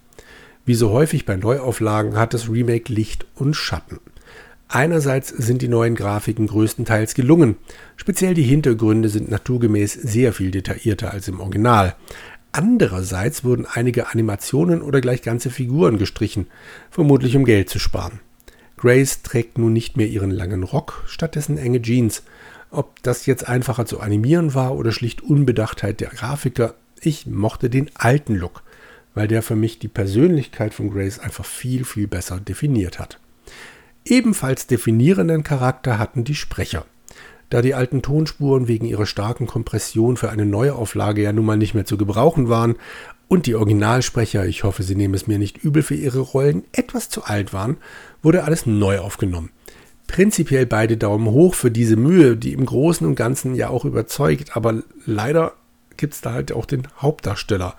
Wie 0.65 0.73
so 0.73 0.89
häufig 0.89 1.27
bei 1.27 1.35
Neuauflagen 1.35 2.17
hat 2.17 2.33
das 2.33 2.49
Remake 2.49 2.91
Licht 2.91 3.27
und 3.35 3.53
Schatten. 3.53 3.99
Einerseits 4.67 5.29
sind 5.29 5.61
die 5.61 5.67
neuen 5.67 5.93
Grafiken 5.93 6.47
größtenteils 6.47 7.13
gelungen. 7.13 7.57
Speziell 7.95 8.33
die 8.33 8.41
Hintergründe 8.41 9.09
sind 9.09 9.29
naturgemäß 9.29 9.93
sehr 9.93 10.33
viel 10.33 10.49
detaillierter 10.49 11.11
als 11.11 11.27
im 11.27 11.39
Original. 11.39 11.95
Andererseits 12.51 13.43
wurden 13.43 13.67
einige 13.71 14.07
Animationen 14.07 14.81
oder 14.81 15.01
gleich 15.01 15.21
ganze 15.21 15.51
Figuren 15.51 15.99
gestrichen, 15.99 16.47
vermutlich 16.89 17.35
um 17.35 17.45
Geld 17.45 17.69
zu 17.69 17.77
sparen. 17.77 18.21
Grace 18.79 19.23
trägt 19.23 19.57
nun 19.57 19.73
nicht 19.73 19.97
mehr 19.97 20.07
ihren 20.07 20.31
langen 20.31 20.63
Rock, 20.63 21.03
stattdessen 21.05 21.57
enge 21.57 21.81
Jeans. 21.81 22.23
Ob 22.71 23.03
das 23.03 23.25
jetzt 23.25 23.45
einfacher 23.45 23.85
zu 23.85 23.99
animieren 23.99 24.53
war 24.53 24.73
oder 24.77 24.93
schlicht 24.93 25.21
Unbedachtheit 25.21 25.99
der 25.99 26.07
Grafiker, 26.07 26.75
ich 27.01 27.27
mochte 27.27 27.69
den 27.69 27.89
alten 27.95 28.35
Look, 28.35 28.63
weil 29.15 29.27
der 29.27 29.41
für 29.41 29.57
mich 29.57 29.79
die 29.79 29.89
Persönlichkeit 29.89 30.73
von 30.73 30.91
Grace 30.91 31.19
einfach 31.19 31.43
viel, 31.43 31.83
viel 31.83 32.07
besser 32.07 32.39
definiert 32.39 32.99
hat. 32.99 33.19
Ebenfalls 34.05 34.65
definierenden 34.65 35.43
Charakter 35.43 35.99
hatten 35.99 36.23
die 36.23 36.35
Sprecher. 36.35 36.85
Da 37.49 37.61
die 37.61 37.73
alten 37.73 38.01
Tonspuren 38.01 38.69
wegen 38.69 38.85
ihrer 38.85 39.07
starken 39.07 39.45
Kompression 39.45 40.15
für 40.15 40.29
eine 40.29 40.45
Neuauflage 40.45 41.23
ja 41.23 41.33
nun 41.33 41.45
mal 41.45 41.57
nicht 41.57 41.73
mehr 41.73 41.85
zu 41.85 41.97
gebrauchen 41.97 42.47
waren 42.47 42.75
und 43.29 43.45
die 43.45 43.55
Originalsprecher, 43.55 44.45
ich 44.45 44.63
hoffe, 44.63 44.83
Sie 44.83 44.95
nehmen 44.95 45.13
es 45.13 45.27
mir 45.27 45.39
nicht 45.39 45.63
übel 45.63 45.83
für 45.83 45.95
ihre 45.95 46.19
Rollen, 46.19 46.63
etwas 46.73 47.09
zu 47.09 47.23
alt 47.23 47.53
waren, 47.53 47.77
wurde 48.21 48.43
alles 48.43 48.65
neu 48.65 48.99
aufgenommen. 48.99 49.51
Prinzipiell 50.07 50.65
beide 50.65 50.97
Daumen 50.97 51.27
hoch 51.27 51.53
für 51.53 51.69
diese 51.69 51.95
Mühe, 51.95 52.35
die 52.35 52.53
im 52.53 52.65
Großen 52.65 53.05
und 53.05 53.15
Ganzen 53.15 53.53
ja 53.53 53.69
auch 53.69 53.85
überzeugt, 53.85 54.57
aber 54.57 54.81
leider 55.05 55.53
gibt 55.95 56.15
es 56.15 56.21
da 56.21 56.33
halt 56.33 56.51
auch 56.51 56.65
den 56.65 56.87
Hauptdarsteller. 56.97 57.75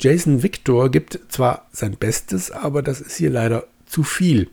Jason 0.00 0.42
Victor 0.42 0.90
gibt 0.90 1.20
zwar 1.28 1.66
sein 1.70 1.96
Bestes, 1.96 2.50
aber 2.50 2.82
das 2.82 3.02
ist 3.02 3.16
hier 3.16 3.30
leider 3.30 3.64
zu 3.84 4.02
viel 4.02 4.48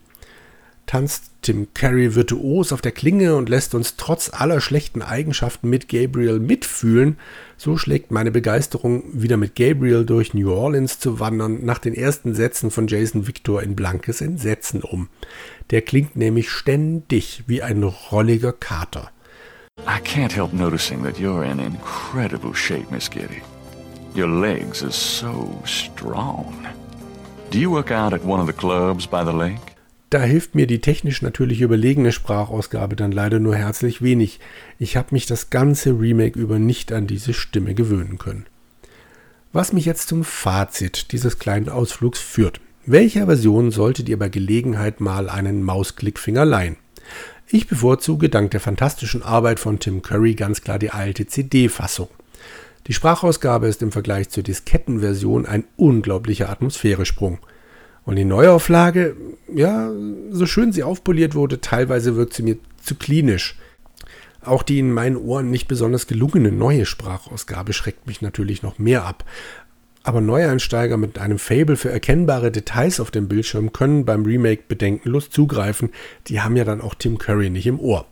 tanzt 0.86 1.32
Tim 1.46 1.68
Curry 1.76 2.16
virtuos 2.16 2.74
auf 2.74 2.82
der 2.82 2.92
Klinge 2.92 3.36
und 3.36 3.50
lässt 3.50 3.76
uns 3.76 3.98
trotz 3.98 4.32
aller 4.34 4.60
schlechten 4.62 5.04
Eigenschaften 5.04 5.70
mit 5.70 5.88
Gabriel 5.90 6.40
mitfühlen, 6.40 7.20
so 7.56 7.78
schlägt 7.78 8.10
meine 8.10 8.32
Begeisterung, 8.32 9.04
wieder 9.14 9.38
mit 9.38 9.54
Gabriel 9.54 10.08
durch 10.08 10.34
New 10.34 10.52
Orleans 10.52 10.98
zu 11.00 11.20
wandern, 11.20 11.64
nach 11.64 11.78
den 11.78 11.94
ersten 11.94 12.34
Sätzen 12.34 12.72
von 12.72 12.88
Jason 12.88 13.28
Victor 13.28 13.62
in 13.62 13.76
blankes 13.76 14.22
Entsetzen 14.22 14.82
um. 14.82 15.08
Der 15.70 15.84
klingt 15.84 16.16
nämlich 16.16 16.50
ständig 16.50 17.44
wie 17.46 17.62
ein 17.62 17.84
rolliger 17.84 18.52
Kater. 18.52 19.12
I 19.82 20.00
can't 20.04 20.34
help 20.34 20.52
noticing 20.52 21.04
that 21.04 21.20
you're 21.20 21.44
in 21.44 21.60
incredible 21.60 22.56
shape, 22.56 22.88
Miss 22.90 23.08
Kitty. 23.08 23.44
Your 24.16 24.30
legs 24.30 24.82
are 24.82 24.92
so 24.92 25.62
strong. 25.64 26.56
Do 27.52 27.60
you 27.60 27.72
work 27.72 27.92
out 27.92 28.14
at 28.14 28.26
one 28.26 28.42
of 28.42 28.48
the 28.48 28.54
clubs 28.54 29.06
by 29.06 29.24
the 29.24 29.32
lake? 29.32 29.75
Da 30.10 30.22
hilft 30.22 30.56
mir 30.56 30.68
die 30.68 30.82
technisch 30.82 31.22
natürlich 31.22 31.62
überlegene 31.62 32.12
Sprachausgabe 32.12 32.96
dann 32.96 33.12
leider 33.12 33.40
nur 33.40 33.56
herzlich 33.56 34.02
wenig. 34.02 34.40
Ich 34.78 34.98
habe 34.98 35.10
mich 35.12 35.26
das 35.26 35.50
ganze 35.50 36.00
Remake 36.00 36.40
über 36.40 36.60
nicht 36.60 36.92
an 36.94 37.08
diese 37.08 37.34
Stimme 37.34 37.74
gewöhnen 37.74 38.18
können. 38.18 38.46
Was 39.52 39.74
mich 39.74 39.86
jetzt 39.86 40.10
zum 40.10 40.24
Fazit 40.24 41.12
dieses 41.12 41.40
kleinen 41.40 41.70
Ausflugs 41.70 42.20
führt. 42.20 42.62
Welcher 42.86 43.26
Version 43.26 43.72
solltet 43.72 44.10
ihr 44.10 44.20
bei 44.20 44.30
Gelegenheit 44.30 45.02
mal 45.02 45.28
einen 45.28 45.64
Mausklickfinger 45.64 46.46
leihen? 46.46 46.78
Ich 47.48 47.68
bevorzuge 47.68 48.30
dank 48.30 48.52
der 48.52 48.60
fantastischen 48.60 49.24
Arbeit 49.24 49.60
von 49.60 49.80
Tim 49.80 50.02
Curry 50.02 50.36
ganz 50.36 50.62
klar 50.62 50.78
die 50.78 50.92
alte 50.92 51.26
CD-Fassung. 51.26 52.10
Die 52.88 52.94
Sprachausgabe 52.94 53.68
ist 53.68 53.82
im 53.82 53.92
Vergleich 53.92 54.30
zur 54.30 54.44
Diskettenversion 54.44 55.48
ein 55.48 55.64
unglaublicher 55.78 56.50
Atmosphäresprung. 56.50 57.40
Und 58.06 58.18
die 58.18 58.26
Neuauflage, 58.26 59.16
ja, 59.54 59.92
so 60.30 60.46
schön 60.46 60.72
sie 60.72 60.84
aufpoliert 60.84 61.34
wurde, 61.34 61.60
teilweise 61.60 62.16
wirkt 62.16 62.34
sie 62.34 62.44
mir 62.44 62.58
zu 62.82 62.96
klinisch. 62.96 63.58
Auch 64.44 64.62
die 64.62 64.78
in 64.78 64.92
meinen 64.94 65.18
Ohren 65.18 65.50
nicht 65.50 65.68
besonders 65.68 66.06
gelungene 66.06 66.52
neue 66.52 66.86
Sprachausgabe 66.86 67.74
schreckt 67.74 68.06
mich 68.06 68.22
natürlich 68.22 68.62
noch 68.62 68.78
mehr 68.78 69.06
ab. 69.06 69.26
Aber 70.04 70.22
Neueinsteiger 70.22 70.98
mit 70.98 71.18
einem 71.18 71.40
Fable 71.40 71.78
für 71.78 71.90
erkennbare 71.90 72.52
Details 72.52 73.00
auf 73.00 73.10
dem 73.10 73.28
Bildschirm 73.28 73.74
können 73.74 74.06
beim 74.06 74.24
Remake 74.24 74.66
bedenkenlos 74.68 75.32
zugreifen. 75.32 75.90
Die 76.28 76.42
haben 76.42 76.56
ja 76.56 76.64
dann 76.64 76.82
auch 76.82 76.94
Tim 76.94 77.18
Curry 77.18 77.50
nicht 77.50 77.66
im 77.66 77.80
Ohr. 77.80 78.06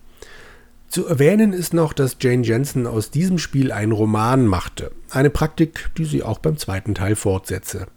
Zu 0.88 1.06
erwähnen 1.06 1.54
ist 1.54 1.76
noch, 1.76 1.94
dass 1.94 2.18
Jane 2.20 2.44
Jensen 2.44 2.88
aus 2.88 3.12
diesem 3.12 3.38
Spiel 3.38 3.72
einen 3.72 3.92
Roman 3.92 4.48
machte. 4.48 4.92
Eine 5.12 5.30
Praktik, 5.30 5.92
die 5.98 6.06
sie 6.06 6.24
auch 6.24 6.40
beim 6.40 6.58
zweiten 6.58 6.96
Teil 6.96 7.16
fortsetze. 7.16 7.88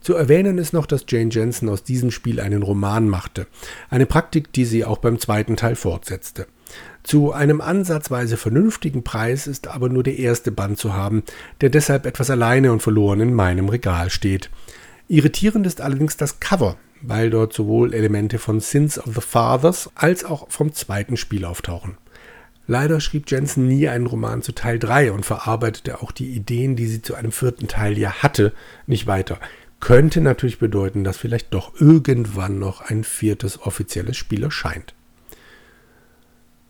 Zu 0.00 0.14
erwähnen 0.14 0.56
ist 0.56 0.72
noch, 0.72 0.86
dass 0.86 1.04
Jane 1.06 1.30
Jensen 1.30 1.68
aus 1.68 1.82
diesem 1.82 2.10
Spiel 2.10 2.40
einen 2.40 2.62
Roman 2.62 3.08
machte, 3.08 3.46
eine 3.90 4.06
Praktik, 4.06 4.52
die 4.52 4.64
sie 4.64 4.84
auch 4.84 4.98
beim 4.98 5.18
zweiten 5.18 5.56
Teil 5.56 5.76
fortsetzte. 5.76 6.46
Zu 7.02 7.32
einem 7.32 7.60
ansatzweise 7.60 8.36
vernünftigen 8.36 9.02
Preis 9.04 9.46
ist 9.46 9.68
aber 9.68 9.88
nur 9.88 10.02
der 10.02 10.18
erste 10.18 10.52
Band 10.52 10.78
zu 10.78 10.94
haben, 10.94 11.22
der 11.60 11.68
deshalb 11.68 12.06
etwas 12.06 12.30
alleine 12.30 12.72
und 12.72 12.80
verloren 12.80 13.20
in 13.20 13.34
meinem 13.34 13.68
Regal 13.68 14.08
steht. 14.10 14.50
Irritierend 15.08 15.66
ist 15.66 15.80
allerdings 15.80 16.16
das 16.16 16.40
Cover, 16.40 16.76
weil 17.02 17.28
dort 17.28 17.52
sowohl 17.52 17.92
Elemente 17.92 18.38
von 18.38 18.60
Sins 18.60 18.98
of 18.98 19.14
the 19.14 19.20
Fathers 19.20 19.90
als 19.94 20.24
auch 20.24 20.50
vom 20.50 20.72
zweiten 20.72 21.16
Spiel 21.16 21.44
auftauchen. 21.44 21.98
Leider 22.66 23.00
schrieb 23.00 23.28
Jensen 23.28 23.66
nie 23.66 23.88
einen 23.88 24.06
Roman 24.06 24.42
zu 24.42 24.52
Teil 24.52 24.78
3 24.78 25.10
und 25.10 25.26
verarbeitete 25.26 26.02
auch 26.02 26.12
die 26.12 26.30
Ideen, 26.30 26.76
die 26.76 26.86
sie 26.86 27.02
zu 27.02 27.16
einem 27.16 27.32
vierten 27.32 27.66
Teil 27.66 27.98
ja 27.98 28.22
hatte, 28.22 28.52
nicht 28.86 29.08
weiter 29.08 29.40
könnte 29.80 30.20
natürlich 30.20 30.58
bedeuten, 30.58 31.04
dass 31.04 31.16
vielleicht 31.16 31.52
doch 31.52 31.80
irgendwann 31.80 32.58
noch 32.58 32.82
ein 32.82 33.02
viertes 33.04 33.60
offizielles 33.62 34.16
Spiel 34.16 34.44
erscheint. 34.44 34.94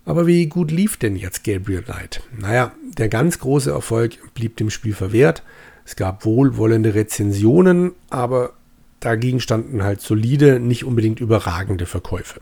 Aber 0.05 0.27
wie 0.27 0.47
gut 0.47 0.71
lief 0.71 0.97
denn 0.97 1.17
jetzt 1.17 1.45
Gabriel 1.45 1.83
Knight? 1.83 2.23
Naja, 2.37 2.73
der 2.97 3.09
ganz 3.09 3.39
große 3.39 3.71
Erfolg 3.71 4.19
blieb 4.35 4.57
dem 4.57 4.71
Spiel 4.71 4.95
verwehrt. 4.95 5.43
Es 5.85 5.97
gab 5.97 6.25
wohlwollende 6.25 6.95
Rezensionen, 6.95 7.93
aber 8.09 8.55
dagegen 9.01 9.41
standen 9.41 9.83
halt 9.83 10.01
solide, 10.01 10.59
nicht 10.59 10.85
unbedingt 10.85 11.21
überragende 11.21 11.87
Verkäufe. 11.87 12.41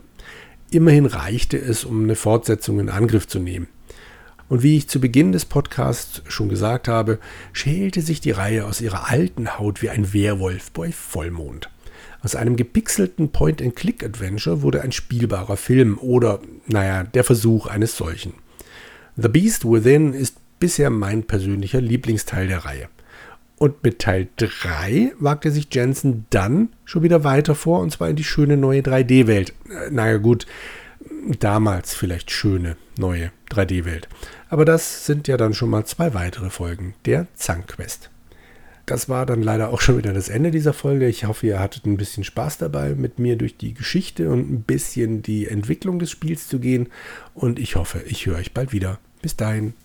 Immerhin 0.71 1.05
reichte 1.05 1.57
es, 1.57 1.83
um 1.83 2.03
eine 2.03 2.15
Fortsetzung 2.15 2.79
in 2.79 2.89
Angriff 2.89 3.27
zu 3.27 3.39
nehmen. 3.39 3.67
Und 4.49 4.63
wie 4.63 4.77
ich 4.77 4.89
zu 4.89 4.99
Beginn 4.99 5.31
des 5.31 5.45
Podcasts 5.45 6.23
schon 6.27 6.49
gesagt 6.49 6.87
habe, 6.87 7.19
schälte 7.53 8.01
sich 8.01 8.19
die 8.19 8.31
Reihe 8.31 8.65
aus 8.65 8.81
ihrer 8.81 9.09
alten 9.09 9.59
Haut 9.59 9.81
wie 9.83 9.89
ein 9.89 10.11
Werwolf 10.11 10.71
bei 10.71 10.91
Vollmond. 10.91 11.69
Aus 12.21 12.35
einem 12.35 12.55
gepixelten 12.55 13.31
Point-and-Click-Adventure 13.31 14.61
wurde 14.63 14.81
ein 14.81 14.91
spielbarer 14.91 15.55
Film 15.55 15.97
oder, 15.99 16.39
naja, 16.67 17.03
der 17.03 17.23
Versuch 17.23 17.67
eines 17.67 17.95
solchen. 17.95 18.33
The 19.15 19.29
Beast 19.29 19.65
Within 19.65 20.13
ist 20.13 20.37
bisher 20.59 20.89
mein 20.89 21.23
persönlicher 21.23 21.79
Lieblingsteil 21.79 22.47
der 22.47 22.65
Reihe. 22.65 22.89
Und 23.57 23.83
mit 23.83 23.99
Teil 23.99 24.29
3 24.37 25.13
wagte 25.19 25.51
sich 25.51 25.67
Jensen 25.71 26.25
dann 26.29 26.69
schon 26.85 27.03
wieder 27.03 27.23
weiter 27.23 27.55
vor, 27.55 27.81
und 27.81 27.91
zwar 27.91 28.09
in 28.09 28.15
die 28.15 28.23
schöne 28.23 28.57
neue 28.57 28.81
3D-Welt. 28.81 29.53
Äh, 29.69 29.91
naja 29.91 30.17
gut, 30.17 30.45
damals 31.39 31.93
vielleicht 31.93 32.31
schöne 32.31 32.77
neue 32.97 33.31
3D-Welt. 33.51 34.07
Aber 34.49 34.65
das 34.65 35.05
sind 35.05 35.27
ja 35.27 35.37
dann 35.37 35.53
schon 35.53 35.69
mal 35.69 35.85
zwei 35.85 36.13
weitere 36.13 36.49
Folgen 36.49 36.95
der 37.05 37.27
Zankquest. 37.35 38.09
Das 38.87 39.07
war 39.07 39.27
dann 39.27 39.43
leider 39.43 39.69
auch 39.69 39.81
schon 39.81 39.99
wieder 39.99 40.13
das 40.13 40.29
Ende 40.29 40.49
dieser 40.49 40.73
Folge. 40.73 41.07
Ich 41.07 41.25
hoffe, 41.25 41.45
ihr 41.45 41.59
hattet 41.59 41.85
ein 41.85 41.97
bisschen 41.97 42.23
Spaß 42.23 42.57
dabei, 42.57 42.95
mit 42.95 43.19
mir 43.19 43.35
durch 43.35 43.55
die 43.55 43.75
Geschichte 43.75 44.31
und 44.31 44.51
ein 44.51 44.63
bisschen 44.63 45.21
die 45.21 45.47
Entwicklung 45.47 45.99
des 45.99 46.09
Spiels 46.09 46.47
zu 46.47 46.59
gehen. 46.59 46.87
Und 47.35 47.59
ich 47.59 47.75
hoffe, 47.75 48.01
ich 48.07 48.25
höre 48.25 48.37
euch 48.37 48.51
bald 48.51 48.73
wieder. 48.73 48.97
Bis 49.21 49.35
dahin. 49.35 49.75